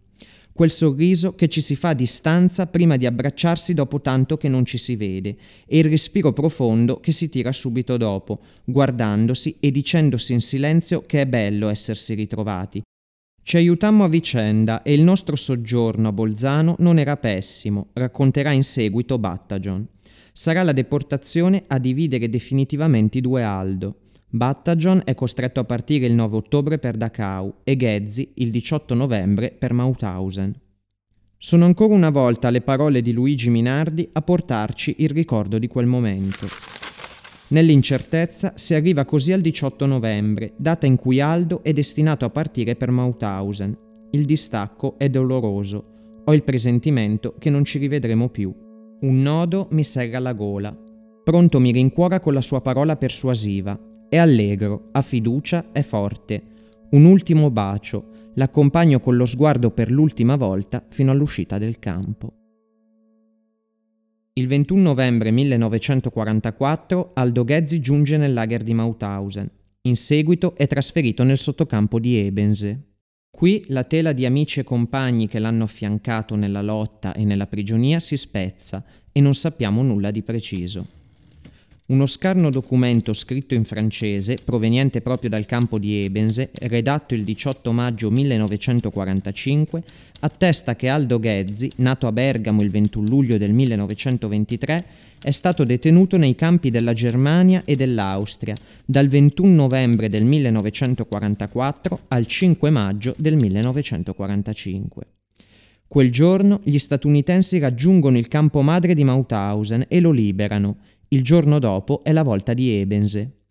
quel 0.54 0.70
sorriso 0.70 1.34
che 1.34 1.48
ci 1.48 1.60
si 1.60 1.74
fa 1.74 1.88
a 1.88 1.94
distanza 1.94 2.68
prima 2.68 2.96
di 2.96 3.06
abbracciarsi 3.06 3.74
dopo 3.74 4.00
tanto 4.00 4.36
che 4.36 4.48
non 4.48 4.64
ci 4.64 4.78
si 4.78 4.94
vede, 4.94 5.36
e 5.66 5.78
il 5.78 5.86
respiro 5.86 6.32
profondo 6.32 7.00
che 7.00 7.10
si 7.10 7.28
tira 7.28 7.50
subito 7.50 7.96
dopo, 7.96 8.40
guardandosi 8.64 9.56
e 9.58 9.72
dicendosi 9.72 10.32
in 10.32 10.40
silenzio 10.40 11.02
che 11.06 11.22
è 11.22 11.26
bello 11.26 11.68
essersi 11.68 12.14
ritrovati. 12.14 12.82
Ci 13.42 13.56
aiutammo 13.56 14.04
a 14.04 14.08
vicenda 14.08 14.82
e 14.82 14.94
il 14.94 15.02
nostro 15.02 15.34
soggiorno 15.34 16.08
a 16.08 16.12
Bolzano 16.12 16.76
non 16.78 16.98
era 16.98 17.16
pessimo, 17.16 17.88
racconterà 17.92 18.52
in 18.52 18.62
seguito 18.62 19.18
Battagion. 19.18 19.84
Sarà 20.32 20.62
la 20.62 20.72
deportazione 20.72 21.64
a 21.66 21.78
dividere 21.78 22.28
definitivamente 22.28 23.18
i 23.18 23.20
due 23.20 23.42
Aldo. 23.42 23.96
Battagion 24.34 25.02
è 25.04 25.14
costretto 25.14 25.60
a 25.60 25.64
partire 25.64 26.06
il 26.06 26.12
9 26.14 26.38
ottobre 26.38 26.80
per 26.80 26.96
Dachau 26.96 27.58
e 27.62 27.76
Ghezzi 27.76 28.32
il 28.38 28.50
18 28.50 28.92
novembre 28.94 29.54
per 29.56 29.72
Mauthausen. 29.72 30.52
Sono 31.36 31.64
ancora 31.64 31.94
una 31.94 32.10
volta 32.10 32.50
le 32.50 32.60
parole 32.60 33.00
di 33.00 33.12
Luigi 33.12 33.48
Minardi 33.48 34.08
a 34.10 34.22
portarci 34.22 34.96
il 34.98 35.10
ricordo 35.10 35.56
di 35.60 35.68
quel 35.68 35.86
momento. 35.86 36.48
Nell'incertezza 37.50 38.54
si 38.56 38.74
arriva 38.74 39.04
così 39.04 39.32
al 39.32 39.40
18 39.40 39.86
novembre, 39.86 40.54
data 40.56 40.84
in 40.84 40.96
cui 40.96 41.20
Aldo 41.20 41.62
è 41.62 41.72
destinato 41.72 42.24
a 42.24 42.30
partire 42.30 42.74
per 42.74 42.90
Mauthausen. 42.90 43.78
Il 44.10 44.24
distacco 44.24 44.98
è 44.98 45.08
doloroso. 45.08 46.22
Ho 46.24 46.34
il 46.34 46.42
presentimento 46.42 47.36
che 47.38 47.50
non 47.50 47.64
ci 47.64 47.78
rivedremo 47.78 48.28
più. 48.30 48.52
Un 49.02 49.22
nodo 49.22 49.68
mi 49.70 49.84
serra 49.84 50.18
la 50.18 50.32
gola. 50.32 50.76
Pronto 51.22 51.60
mi 51.60 51.70
rincuora 51.70 52.18
con 52.18 52.34
la 52.34 52.40
sua 52.40 52.60
parola 52.60 52.96
persuasiva 52.96 53.92
è 54.14 54.18
allegro, 54.18 54.90
ha 54.92 55.02
fiducia, 55.02 55.72
è 55.72 55.82
forte. 55.82 56.42
Un 56.90 57.04
ultimo 57.04 57.50
bacio, 57.50 58.30
l'accompagno 58.34 59.00
con 59.00 59.16
lo 59.16 59.26
sguardo 59.26 59.72
per 59.72 59.90
l'ultima 59.90 60.36
volta 60.36 60.84
fino 60.88 61.10
all'uscita 61.10 61.58
del 61.58 61.80
campo. 61.80 62.32
Il 64.34 64.46
21 64.46 64.80
novembre 64.80 65.32
1944 65.32 67.10
Aldo 67.12 67.42
Ghezzi 67.42 67.80
giunge 67.80 68.16
nel 68.16 68.32
lager 68.32 68.62
di 68.62 68.72
Mauthausen. 68.72 69.50
In 69.82 69.96
seguito 69.96 70.54
è 70.54 70.68
trasferito 70.68 71.24
nel 71.24 71.38
sottocampo 71.38 71.98
di 71.98 72.16
Ebense. 72.16 72.82
Qui 73.32 73.64
la 73.66 73.82
tela 73.82 74.12
di 74.12 74.24
amici 74.24 74.60
e 74.60 74.62
compagni 74.62 75.26
che 75.26 75.40
l'hanno 75.40 75.64
affiancato 75.64 76.36
nella 76.36 76.62
lotta 76.62 77.14
e 77.14 77.24
nella 77.24 77.48
prigionia 77.48 77.98
si 77.98 78.16
spezza 78.16 78.84
e 79.10 79.20
non 79.20 79.34
sappiamo 79.34 79.82
nulla 79.82 80.12
di 80.12 80.22
preciso. 80.22 81.02
Uno 81.86 82.06
scarno 82.06 82.48
documento 82.48 83.12
scritto 83.12 83.52
in 83.52 83.64
francese, 83.64 84.38
proveniente 84.42 85.02
proprio 85.02 85.28
dal 85.28 85.44
campo 85.44 85.78
di 85.78 86.02
Ebense, 86.02 86.50
redatto 86.60 87.12
il 87.12 87.24
18 87.24 87.72
maggio 87.72 88.10
1945, 88.10 89.82
attesta 90.20 90.76
che 90.76 90.88
Aldo 90.88 91.18
Ghezzi, 91.18 91.70
nato 91.76 92.06
a 92.06 92.12
Bergamo 92.12 92.62
il 92.62 92.70
21 92.70 93.06
luglio 93.06 93.36
del 93.36 93.52
1923, 93.52 94.84
è 95.24 95.30
stato 95.30 95.64
detenuto 95.64 96.16
nei 96.16 96.34
campi 96.34 96.70
della 96.70 96.94
Germania 96.94 97.60
e 97.66 97.76
dell'Austria 97.76 98.54
dal 98.82 99.08
21 99.08 99.54
novembre 99.54 100.08
del 100.08 100.24
1944 100.24 102.00
al 102.08 102.26
5 102.26 102.70
maggio 102.70 103.14
del 103.18 103.36
1945. 103.36 105.06
Quel 105.86 106.10
giorno 106.10 106.60
gli 106.64 106.78
statunitensi 106.78 107.58
raggiungono 107.58 108.16
il 108.16 108.28
campo 108.28 108.62
madre 108.62 108.94
di 108.94 109.04
Mauthausen 109.04 109.84
e 109.86 110.00
lo 110.00 110.12
liberano. 110.12 110.78
Il 111.14 111.22
giorno 111.22 111.60
dopo 111.60 112.02
è 112.02 112.10
la 112.10 112.24
volta 112.24 112.54
di 112.54 112.72
Ebense. 112.72 113.42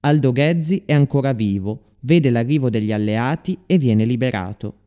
Aldo 0.00 0.32
Ghezzi 0.32 0.82
è 0.84 0.92
ancora 0.92 1.32
vivo, 1.32 1.94
vede 2.00 2.28
l'arrivo 2.28 2.68
degli 2.68 2.92
alleati 2.92 3.56
e 3.64 3.78
viene 3.78 4.04
liberato. 4.04 4.80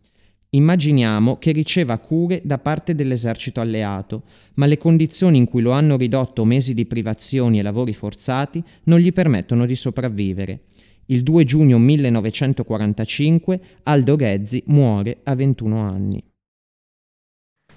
Immaginiamo 0.51 1.39
che 1.39 1.51
riceva 1.51 1.97
cure 1.97 2.41
da 2.43 2.59
parte 2.59 2.93
dell'esercito 2.93 3.61
alleato, 3.61 4.25
ma 4.55 4.67
le 4.67 4.77
condizioni 4.77 5.39
in 5.39 5.47
cui 5.47 5.63
lo 5.63 5.71
hanno 5.71 5.97
ridotto 5.97 6.45
mesi 6.45 6.75
di 6.75 6.85
privazioni 6.85 7.57
e 7.57 7.63
lavori 7.63 7.95
forzati 7.95 8.63
non 8.83 8.99
gli 8.99 9.11
permettono 9.11 9.65
di 9.65 9.73
sopravvivere. 9.73 10.65
Il 11.05 11.23
2 11.23 11.43
giugno 11.45 11.79
1945 11.79 13.59
Aldo 13.83 14.15
Ghezzi 14.15 14.61
muore 14.67 15.21
a 15.23 15.33
21 15.33 15.81
anni. 15.81 16.23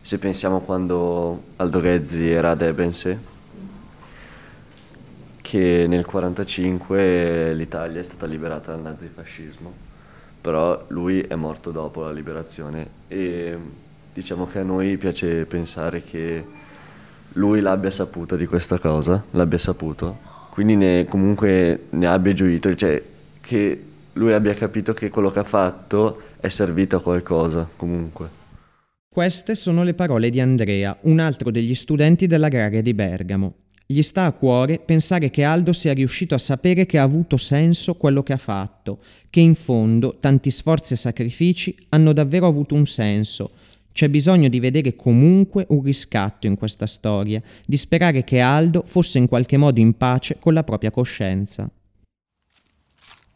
Se 0.02 0.18
pensiamo 0.18 0.60
quando 0.60 1.42
Aldo 1.56 1.80
Ghezzi 1.80 2.28
era 2.28 2.50
ad 2.50 2.60
Ebense, 2.60 3.31
che 5.52 5.86
nel 5.86 6.06
1945 6.06 7.52
l'Italia 7.52 8.00
è 8.00 8.04
stata 8.04 8.24
liberata 8.24 8.72
dal 8.72 8.80
nazifascismo 8.80 9.90
però 10.40 10.86
lui 10.88 11.20
è 11.20 11.34
morto 11.34 11.70
dopo 11.70 12.02
la 12.02 12.10
liberazione 12.10 12.86
e 13.06 13.56
diciamo 14.14 14.46
che 14.46 14.60
a 14.60 14.62
noi 14.62 14.96
piace 14.96 15.44
pensare 15.44 16.02
che 16.04 16.44
lui 17.34 17.60
l'abbia 17.60 17.90
saputo 17.90 18.34
di 18.34 18.46
questa 18.46 18.78
cosa, 18.78 19.22
l'abbia 19.30 19.58
saputo, 19.58 20.18
quindi 20.50 20.74
ne, 20.74 21.06
comunque 21.08 21.84
ne 21.90 22.06
abbia 22.06 22.32
gioito, 22.32 22.74
cioè 22.74 23.00
che 23.40 23.84
lui 24.14 24.32
abbia 24.32 24.54
capito 24.54 24.92
che 24.94 25.10
quello 25.10 25.30
che 25.30 25.38
ha 25.38 25.44
fatto 25.44 26.22
è 26.40 26.48
servito 26.48 26.96
a 26.96 27.02
qualcosa 27.02 27.68
comunque. 27.76 28.40
Queste 29.08 29.54
sono 29.54 29.84
le 29.84 29.94
parole 29.94 30.28
di 30.28 30.40
Andrea, 30.40 30.96
un 31.02 31.20
altro 31.20 31.52
degli 31.52 31.74
studenti 31.74 32.26
dell'agraria 32.26 32.82
di 32.82 32.94
Bergamo. 32.94 33.54
Gli 33.92 34.00
sta 34.00 34.24
a 34.24 34.32
cuore 34.32 34.78
pensare 34.78 35.28
che 35.28 35.44
Aldo 35.44 35.74
sia 35.74 35.92
riuscito 35.92 36.34
a 36.34 36.38
sapere 36.38 36.86
che 36.86 36.96
ha 36.96 37.02
avuto 37.02 37.36
senso 37.36 37.92
quello 37.92 38.22
che 38.22 38.32
ha 38.32 38.38
fatto, 38.38 38.96
che 39.28 39.40
in 39.40 39.54
fondo 39.54 40.16
tanti 40.18 40.50
sforzi 40.50 40.94
e 40.94 40.96
sacrifici 40.96 41.76
hanno 41.90 42.14
davvero 42.14 42.46
avuto 42.46 42.74
un 42.74 42.86
senso. 42.86 43.50
C'è 43.92 44.08
bisogno 44.08 44.48
di 44.48 44.60
vedere 44.60 44.96
comunque 44.96 45.66
un 45.68 45.82
riscatto 45.82 46.46
in 46.46 46.56
questa 46.56 46.86
storia, 46.86 47.42
di 47.66 47.76
sperare 47.76 48.24
che 48.24 48.40
Aldo 48.40 48.82
fosse 48.86 49.18
in 49.18 49.28
qualche 49.28 49.58
modo 49.58 49.78
in 49.78 49.94
pace 49.94 50.38
con 50.40 50.54
la 50.54 50.64
propria 50.64 50.90
coscienza. 50.90 51.70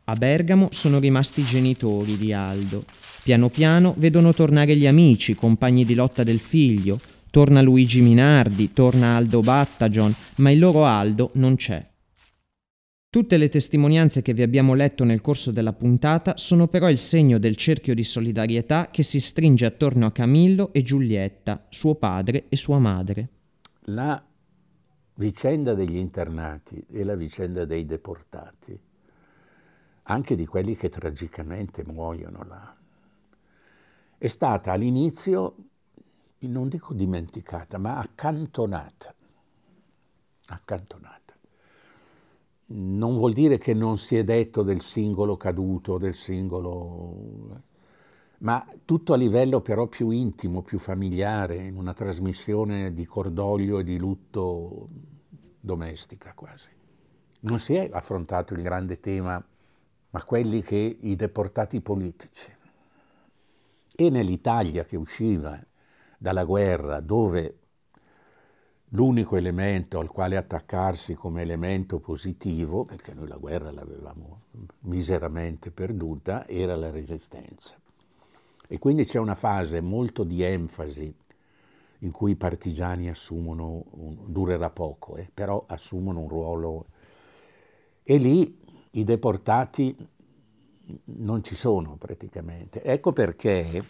A 0.05 0.14
Bergamo 0.14 0.69
sono 0.71 0.99
rimasti 0.99 1.42
i 1.42 1.45
genitori 1.45 2.16
di 2.16 2.33
Aldo. 2.33 2.83
Piano 3.23 3.51
piano 3.51 3.95
vedono 3.99 4.33
tornare 4.33 4.75
gli 4.75 4.87
amici, 4.87 5.35
compagni 5.35 5.85
di 5.85 5.95
lotta 5.95 6.23
del 6.25 6.38
figlio, 6.38 6.99
Torna 7.37 7.61
Luigi 7.61 8.01
Minardi, 8.01 8.72
torna 8.72 9.16
Aldo 9.16 9.42
Battagion, 9.42 10.11
ma 10.37 10.51
il 10.51 10.59
loro 10.59 10.87
Aldo 10.87 11.33
non 11.35 11.57
c'è. 11.57 11.87
Tutte 13.11 13.37
le 13.37 13.51
testimonianze 13.51 14.22
che 14.22 14.33
vi 14.33 14.40
abbiamo 14.40 14.72
letto 14.72 15.05
nel 15.05 15.20
corso 15.20 15.51
della 15.51 15.75
puntata 15.75 16.38
sono 16.38 16.66
però 16.66 16.88
il 16.88 16.96
segno 16.96 17.37
del 17.37 17.55
cerchio 17.55 17.92
di 17.92 18.05
solidarietà 18.05 18.88
che 18.90 19.03
si 19.03 19.20
stringe 19.20 19.66
attorno 19.66 20.07
a 20.07 20.12
Camillo 20.12 20.72
e 20.72 20.81
Giulietta, 20.81 21.66
suo 21.68 21.96
padre 21.96 22.46
e 22.49 22.57
sua 22.57 22.79
madre. 22.79 23.29
La 23.81 24.25
vicenda 25.16 25.75
degli 25.75 25.96
internati 25.96 26.83
e 26.90 27.05
la 27.05 27.16
vicenda 27.16 27.66
dei 27.66 27.85
deportati, 27.85 28.81
anche 30.05 30.35
di 30.37 30.46
quelli 30.46 30.75
che 30.75 30.88
tragicamente 30.88 31.85
muoiono 31.85 32.46
là, 32.49 32.75
è 34.16 34.27
stata 34.27 34.72
all'inizio 34.72 35.65
non 36.46 36.68
dico 36.68 36.94
dimenticata, 36.94 37.78
ma 37.78 37.98
accantonata. 37.98 39.14
Accantonata. 40.46 41.35
Non 42.68 43.16
vuol 43.16 43.32
dire 43.32 43.59
che 43.59 43.74
non 43.74 43.96
si 43.98 44.16
è 44.16 44.24
detto 44.24 44.62
del 44.62 44.80
singolo 44.80 45.37
caduto, 45.37 45.98
del 45.98 46.14
singolo... 46.14 47.62
ma 48.38 48.66
tutto 48.85 49.12
a 49.12 49.16
livello 49.16 49.61
però 49.61 49.87
più 49.87 50.11
intimo, 50.11 50.62
più 50.62 50.78
familiare, 50.78 51.56
in 51.56 51.76
una 51.76 51.94
trasmissione 51.94 52.92
di 52.92 53.06
cordoglio 53.06 53.78
e 53.78 53.85
di 53.85 53.98
lutto 53.98 54.88
domestica 55.61 56.32
quasi. 56.35 56.70
Non 57.40 57.59
si 57.59 57.74
è 57.74 57.88
affrontato 57.92 58.54
il 58.54 58.62
grande 58.62 58.98
tema, 58.98 59.44
ma 60.11 60.24
quelli 60.24 60.62
che 60.62 60.98
i 61.00 61.14
deportati 61.14 61.80
politici. 61.80 62.52
E 63.94 64.11
nell'Italia 64.11 64.85
che 64.85 64.96
usciva 64.96 65.59
dalla 66.18 66.44
guerra, 66.44 67.00
dove 67.00 67.59
l'unico 68.90 69.37
elemento 69.37 69.98
al 69.98 70.09
quale 70.09 70.37
attaccarsi 70.37 71.14
come 71.14 71.42
elemento 71.42 71.98
positivo, 71.98 72.85
perché 72.85 73.12
noi 73.12 73.29
la 73.29 73.37
guerra 73.37 73.70
l'avevamo 73.70 74.42
miseramente 74.81 75.70
perduta, 75.70 76.46
era 76.46 76.76
la 76.76 76.90
resistenza. 76.90 77.74
E 78.68 78.79
quindi 78.79 79.05
c'è 79.05 79.18
una 79.18 79.35
fase 79.35 79.81
molto 79.81 80.24
di 80.24 80.42
enfasi 80.42 81.14
in 82.00 82.11
cui 82.11 82.33
i 82.33 82.37
partigiani 82.37 83.09
assumono, 83.09 83.85
un, 83.90 84.16
durerà 84.26 84.70
poco, 84.70 85.16
eh, 85.16 85.31
però 85.33 85.64
assumono 85.66 86.20
un 86.20 86.29
ruolo, 86.29 86.87
e 88.02 88.16
lì 88.18 88.59
i 88.92 89.05
deportati 89.05 89.96
non 91.05 91.42
ci 91.42 91.57
sono 91.57 91.96
praticamente. 91.96 92.83
Ecco 92.83 93.12
perché 93.12 93.83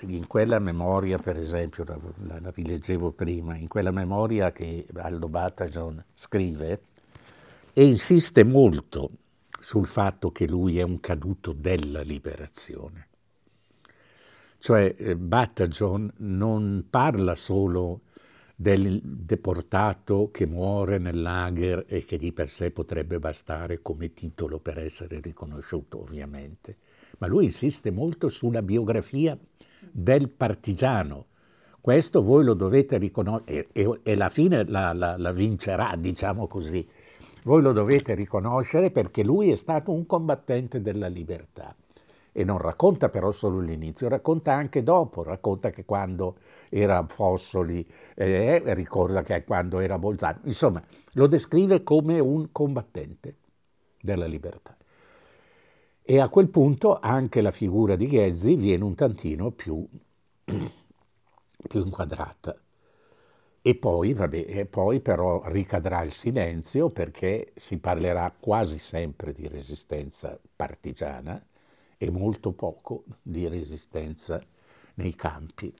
in 0.00 0.26
quella 0.26 0.58
memoria, 0.58 1.18
per 1.18 1.38
esempio, 1.38 1.84
la, 1.84 1.98
la, 2.40 2.50
rileggevo 2.50 3.12
prima, 3.12 3.56
in 3.56 3.68
quella 3.68 3.90
memoria 3.90 4.52
che 4.52 4.86
Aldo 4.94 5.28
Batajon 5.28 6.04
scrive, 6.14 6.80
e 7.72 7.84
insiste 7.84 8.44
molto 8.44 9.10
sul 9.58 9.86
fatto 9.86 10.30
che 10.30 10.46
lui 10.46 10.78
è 10.78 10.82
un 10.82 11.00
caduto 11.00 11.52
della 11.52 12.02
liberazione. 12.02 13.08
Cioè 14.58 14.94
eh, 14.96 15.16
Batajon 15.16 16.12
non 16.18 16.86
parla 16.88 17.34
solo 17.34 18.00
del 18.54 19.00
deportato 19.02 20.30
che 20.32 20.46
muore 20.46 20.96
nel 20.96 21.20
lager 21.20 21.84
e 21.86 22.06
che 22.06 22.16
di 22.16 22.32
per 22.32 22.48
sé 22.48 22.70
potrebbe 22.70 23.18
bastare 23.18 23.82
come 23.82 24.14
titolo 24.14 24.58
per 24.58 24.78
essere 24.78 25.20
riconosciuto, 25.20 26.00
ovviamente, 26.00 26.78
ma 27.18 27.26
lui 27.26 27.44
insiste 27.44 27.90
molto 27.90 28.30
sulla 28.30 28.62
biografia 28.62 29.38
del 29.92 30.28
partigiano. 30.28 31.26
Questo 31.80 32.22
voi 32.22 32.44
lo 32.44 32.54
dovete 32.54 32.98
riconoscere 32.98 33.68
e, 33.72 34.00
e, 34.02 34.14
la 34.16 34.28
fine 34.28 34.64
la, 34.64 34.92
la, 34.92 35.16
la 35.16 35.32
vincerà, 35.32 35.94
diciamo 35.96 36.46
così. 36.48 36.86
Voi 37.44 37.62
lo 37.62 37.72
dovete 37.72 38.14
riconoscere 38.14 38.90
perché 38.90 39.22
lui 39.22 39.50
è 39.50 39.54
stato 39.54 39.92
un 39.92 40.04
combattente 40.04 40.80
della 40.80 41.06
libertà. 41.06 41.74
E 42.32 42.44
non 42.44 42.58
racconta 42.58 43.08
però 43.08 43.30
solo 43.30 43.60
l'inizio, 43.60 44.08
racconta 44.08 44.52
anche 44.52 44.82
dopo, 44.82 45.22
racconta 45.22 45.70
che 45.70 45.84
quando 45.84 46.38
era 46.68 47.06
Fossoli, 47.06 47.88
eh, 48.14 48.60
ricorda 48.74 49.22
che 49.22 49.44
quando 49.44 49.78
era 49.78 49.96
Bolzano, 49.96 50.40
insomma, 50.42 50.82
lo 51.12 51.26
descrive 51.28 51.82
come 51.82 52.18
un 52.18 52.50
combattente 52.50 53.36
della 54.00 54.26
libertà. 54.26 54.76
E 56.08 56.20
a 56.20 56.28
quel 56.28 56.48
punto 56.50 57.00
anche 57.00 57.40
la 57.40 57.50
figura 57.50 57.96
di 57.96 58.06
Ghezzi 58.06 58.54
viene 58.54 58.84
un 58.84 58.94
tantino 58.94 59.50
più, 59.50 59.84
più 60.44 61.84
inquadrata. 61.84 62.56
E 63.60 63.74
poi, 63.74 64.12
vabbè, 64.12 64.44
e 64.46 64.66
poi 64.66 65.00
però 65.00 65.42
ricadrà 65.46 66.04
il 66.04 66.12
silenzio 66.12 66.90
perché 66.90 67.50
si 67.56 67.78
parlerà 67.78 68.32
quasi 68.38 68.78
sempre 68.78 69.32
di 69.32 69.48
resistenza 69.48 70.38
partigiana 70.54 71.44
e 71.98 72.08
molto 72.08 72.52
poco 72.52 73.02
di 73.20 73.48
resistenza 73.48 74.40
nei 74.94 75.16
campi. 75.16 75.74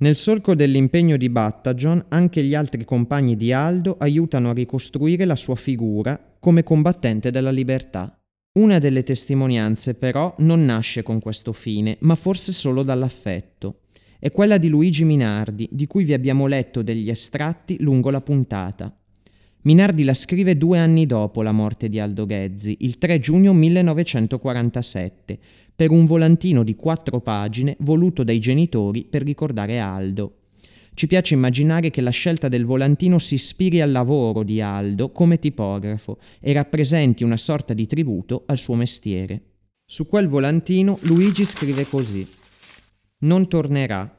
Nel 0.00 0.16
solco 0.16 0.54
dell'impegno 0.54 1.16
di 1.16 1.30
Battagion, 1.30 2.04
anche 2.10 2.42
gli 2.42 2.54
altri 2.54 2.84
compagni 2.84 3.38
di 3.38 3.54
Aldo 3.54 3.96
aiutano 3.98 4.50
a 4.50 4.52
ricostruire 4.52 5.24
la 5.24 5.34
sua 5.34 5.56
figura 5.56 6.36
come 6.38 6.62
combattente 6.62 7.30
della 7.30 7.50
libertà. 7.50 8.20
Una 8.56 8.78
delle 8.78 9.02
testimonianze 9.02 9.92
però 9.92 10.34
non 10.38 10.64
nasce 10.64 11.02
con 11.02 11.20
questo 11.20 11.52
fine, 11.52 11.98
ma 12.00 12.14
forse 12.14 12.52
solo 12.52 12.82
dall'affetto. 12.82 13.80
È 14.18 14.30
quella 14.32 14.56
di 14.56 14.68
Luigi 14.68 15.04
Minardi, 15.04 15.68
di 15.70 15.86
cui 15.86 16.04
vi 16.04 16.14
abbiamo 16.14 16.46
letto 16.46 16.80
degli 16.80 17.10
estratti 17.10 17.76
lungo 17.80 18.08
la 18.08 18.22
puntata. 18.22 18.96
Minardi 19.64 20.04
la 20.04 20.14
scrive 20.14 20.56
due 20.56 20.78
anni 20.78 21.04
dopo 21.04 21.42
la 21.42 21.52
morte 21.52 21.90
di 21.90 22.00
Aldo 22.00 22.24
Ghezzi, 22.24 22.78
il 22.80 22.96
3 22.96 23.18
giugno 23.18 23.52
1947, 23.52 25.38
per 25.76 25.90
un 25.90 26.06
volantino 26.06 26.62
di 26.62 26.76
quattro 26.76 27.20
pagine 27.20 27.76
voluto 27.80 28.24
dai 28.24 28.38
genitori 28.38 29.04
per 29.04 29.22
ricordare 29.22 29.80
Aldo. 29.80 30.45
Ci 30.96 31.06
piace 31.08 31.34
immaginare 31.34 31.90
che 31.90 32.00
la 32.00 32.08
scelta 32.08 32.48
del 32.48 32.64
volantino 32.64 33.18
si 33.18 33.34
ispiri 33.34 33.82
al 33.82 33.90
lavoro 33.90 34.42
di 34.42 34.62
Aldo 34.62 35.10
come 35.10 35.38
tipografo 35.38 36.16
e 36.40 36.54
rappresenti 36.54 37.22
una 37.22 37.36
sorta 37.36 37.74
di 37.74 37.84
tributo 37.84 38.44
al 38.46 38.56
suo 38.56 38.76
mestiere. 38.76 39.42
Su 39.84 40.06
quel 40.06 40.26
volantino 40.26 40.98
Luigi 41.02 41.44
scrive 41.44 41.86
così: 41.86 42.26
Non 43.24 43.46
tornerà. 43.46 44.10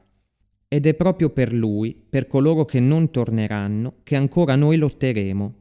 ed 0.67 0.85
è 0.85 0.93
proprio 0.93 1.31
per 1.31 1.51
lui, 1.51 1.95
per 1.95 2.27
coloro 2.27 2.63
che 2.63 2.79
non 2.79 3.09
torneranno, 3.09 3.95
che 4.03 4.15
ancora 4.15 4.53
noi 4.53 4.77
lotteremo. 4.77 5.53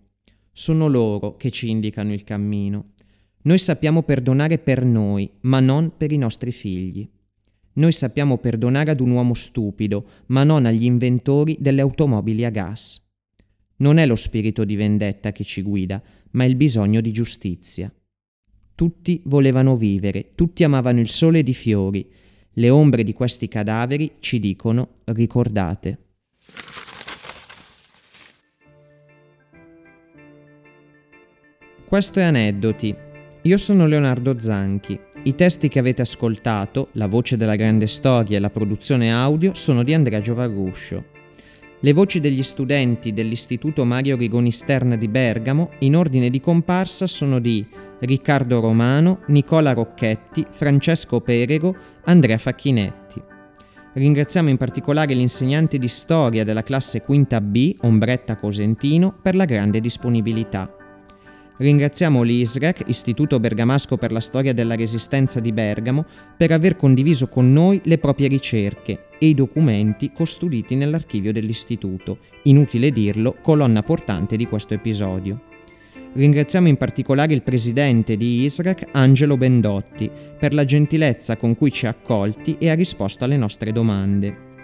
Sono 0.52 0.87
loro 0.87 1.37
che 1.37 1.50
ci 1.50 1.70
indicano 1.70 2.12
il 2.12 2.24
cammino. 2.24 2.92
Noi 3.44 3.57
sappiamo 3.57 4.02
perdonare 4.02 4.59
per 4.59 4.85
noi, 4.85 5.31
ma 5.42 5.61
non 5.61 5.96
per 5.96 6.12
i 6.12 6.18
nostri 6.18 6.52
figli. 6.52 7.09
Noi 7.76 7.92
sappiamo 7.92 8.38
perdonare 8.38 8.90
ad 8.90 9.00
un 9.00 9.10
uomo 9.10 9.34
stupido, 9.34 10.06
ma 10.26 10.44
non 10.44 10.64
agli 10.64 10.84
inventori 10.84 11.56
delle 11.60 11.82
automobili 11.82 12.44
a 12.44 12.50
gas. 12.50 13.02
Non 13.78 13.98
è 13.98 14.06
lo 14.06 14.16
spirito 14.16 14.64
di 14.64 14.76
vendetta 14.76 15.32
che 15.32 15.44
ci 15.44 15.60
guida, 15.60 16.02
ma 16.32 16.44
il 16.44 16.56
bisogno 16.56 17.02
di 17.02 17.12
giustizia. 17.12 17.92
Tutti 18.74 19.20
volevano 19.24 19.76
vivere, 19.76 20.32
tutti 20.34 20.64
amavano 20.64 21.00
il 21.00 21.08
sole 21.08 21.40
ed 21.40 21.48
i 21.48 21.54
fiori. 21.54 22.10
Le 22.52 22.70
ombre 22.70 23.04
di 23.04 23.12
questi 23.12 23.48
cadaveri 23.48 24.12
ci 24.20 24.40
dicono 24.40 25.00
ricordate. 25.04 25.98
Questo 31.86 32.20
è 32.20 32.22
Aneddoti. 32.22 33.06
Io 33.46 33.59
sono 33.59 33.87
Leonardo 33.87 34.40
Zanchi. 34.40 34.98
I 35.22 35.35
testi 35.37 35.68
che 35.68 35.78
avete 35.78 36.02
ascoltato, 36.02 36.88
la 36.94 37.06
voce 37.06 37.37
della 37.37 37.54
grande 37.54 37.87
storia 37.87 38.38
e 38.38 38.40
la 38.40 38.50
produzione 38.50 39.12
audio 39.12 39.54
sono 39.54 39.85
di 39.85 39.94
Andrea 39.94 40.20
Giovarruscio. 40.20 41.04
Le 41.78 41.92
voci 41.92 42.18
degli 42.18 42.42
studenti 42.42 43.12
dell'Istituto 43.12 43.85
Mario 43.85 44.16
Rigoni 44.16 44.50
Stern 44.50 44.98
di 44.98 45.06
Bergamo, 45.06 45.70
in 45.78 45.94
ordine 45.94 46.28
di 46.28 46.40
comparsa, 46.40 47.06
sono 47.06 47.38
di 47.38 47.64
Riccardo 48.00 48.59
Romano, 48.59 49.20
Nicola 49.28 49.72
Rocchetti, 49.72 50.44
Francesco 50.50 51.20
Perego, 51.20 51.76
Andrea 52.06 52.38
Facchinetti. 52.38 53.22
Ringraziamo 53.92 54.48
in 54.48 54.56
particolare 54.56 55.14
l'insegnante 55.14 55.78
di 55.78 55.87
storia 55.87 56.42
della 56.42 56.64
classe 56.64 57.00
quinta 57.00 57.40
B, 57.40 57.76
Ombretta 57.82 58.35
Cosentino, 58.35 59.16
per 59.22 59.37
la 59.37 59.44
grande 59.44 59.80
disponibilità. 59.80 60.75
Ringraziamo 61.59 62.21
l'ISREC, 62.23 62.83
Istituto 62.87 63.40
Bergamasco 63.40 63.97
per 63.97 64.12
la 64.12 64.21
Storia 64.21 64.53
della 64.53 64.75
Resistenza 64.75 65.40
di 65.40 65.53
Bergamo, 65.53 66.05
per 66.37 66.53
aver 66.53 66.77
condiviso 66.77 67.29
con 67.29 67.51
noi 67.51 67.81
le 67.85 67.97
proprie 67.97 68.29
ricerche 68.29 69.07
e 69.19 69.29
i 69.29 69.35
documenti 69.35 70.12
custoditi 70.12 70.75
nell'archivio 70.75 71.33
dell'Istituto, 71.33 72.19
inutile 72.42 72.90
dirlo, 72.90 73.37
colonna 73.40 73.83
portante 73.83 74.37
di 74.37 74.47
questo 74.47 74.75
episodio. 74.75 75.45
Ringraziamo 76.12 76.69
in 76.69 76.77
particolare 76.77 77.33
il 77.33 77.42
presidente 77.42 78.19
di 78.19 78.45
ISREC, 78.45 78.88
Angelo 78.92 79.38
Bendotti, 79.38 80.11
per 80.38 80.53
la 80.53 80.64
gentilezza 80.66 81.37
con 81.37 81.57
cui 81.57 81.71
ci 81.71 81.87
ha 81.87 81.90
accolti 81.90 82.57
e 82.59 82.69
ha 82.69 82.75
risposto 82.75 83.25
alle 83.25 83.37
nostre 83.38 83.73
domande. 83.73 84.56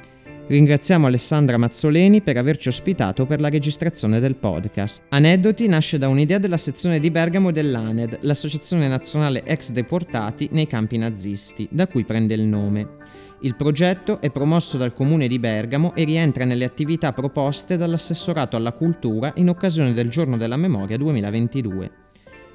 Ringraziamo 0.44 1.06
Alessandra 1.06 1.56
Mazzoleni 1.56 2.20
per 2.20 2.36
averci 2.36 2.66
ospitato 2.68 3.26
per 3.26 3.40
la 3.40 3.48
registrazione 3.48 4.18
del 4.18 4.34
podcast. 4.34 5.04
Aneddoti 5.08 5.68
nasce 5.68 5.98
da 5.98 6.08
un'idea 6.08 6.38
della 6.38 6.56
sezione 6.56 6.98
di 6.98 7.12
Bergamo 7.12 7.52
dell'ANED, 7.52 8.18
l'Associazione 8.22 8.88
Nazionale 8.88 9.44
Ex 9.44 9.70
Deportati 9.70 10.48
nei 10.50 10.66
campi 10.66 10.98
nazisti, 10.98 11.68
da 11.70 11.86
cui 11.86 12.04
prende 12.04 12.34
il 12.34 12.42
nome. 12.42 12.96
Il 13.42 13.54
progetto 13.54 14.20
è 14.20 14.30
promosso 14.30 14.76
dal 14.76 14.92
Comune 14.92 15.28
di 15.28 15.38
Bergamo 15.38 15.94
e 15.94 16.02
rientra 16.02 16.44
nelle 16.44 16.64
attività 16.64 17.12
proposte 17.12 17.76
dall'Assessorato 17.76 18.56
alla 18.56 18.72
Cultura 18.72 19.32
in 19.36 19.48
occasione 19.48 19.92
del 19.92 20.10
Giorno 20.10 20.36
della 20.36 20.56
Memoria 20.56 20.96
2022. 20.96 21.90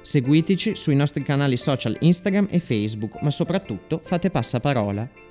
Seguiteci 0.02 0.76
sui 0.76 0.94
nostri 0.94 1.22
canali 1.22 1.56
social 1.56 1.96
Instagram 2.00 2.48
e 2.50 2.60
Facebook, 2.60 3.20
ma 3.22 3.30
soprattutto 3.30 4.00
fate 4.04 4.30
passaparola. 4.30 5.27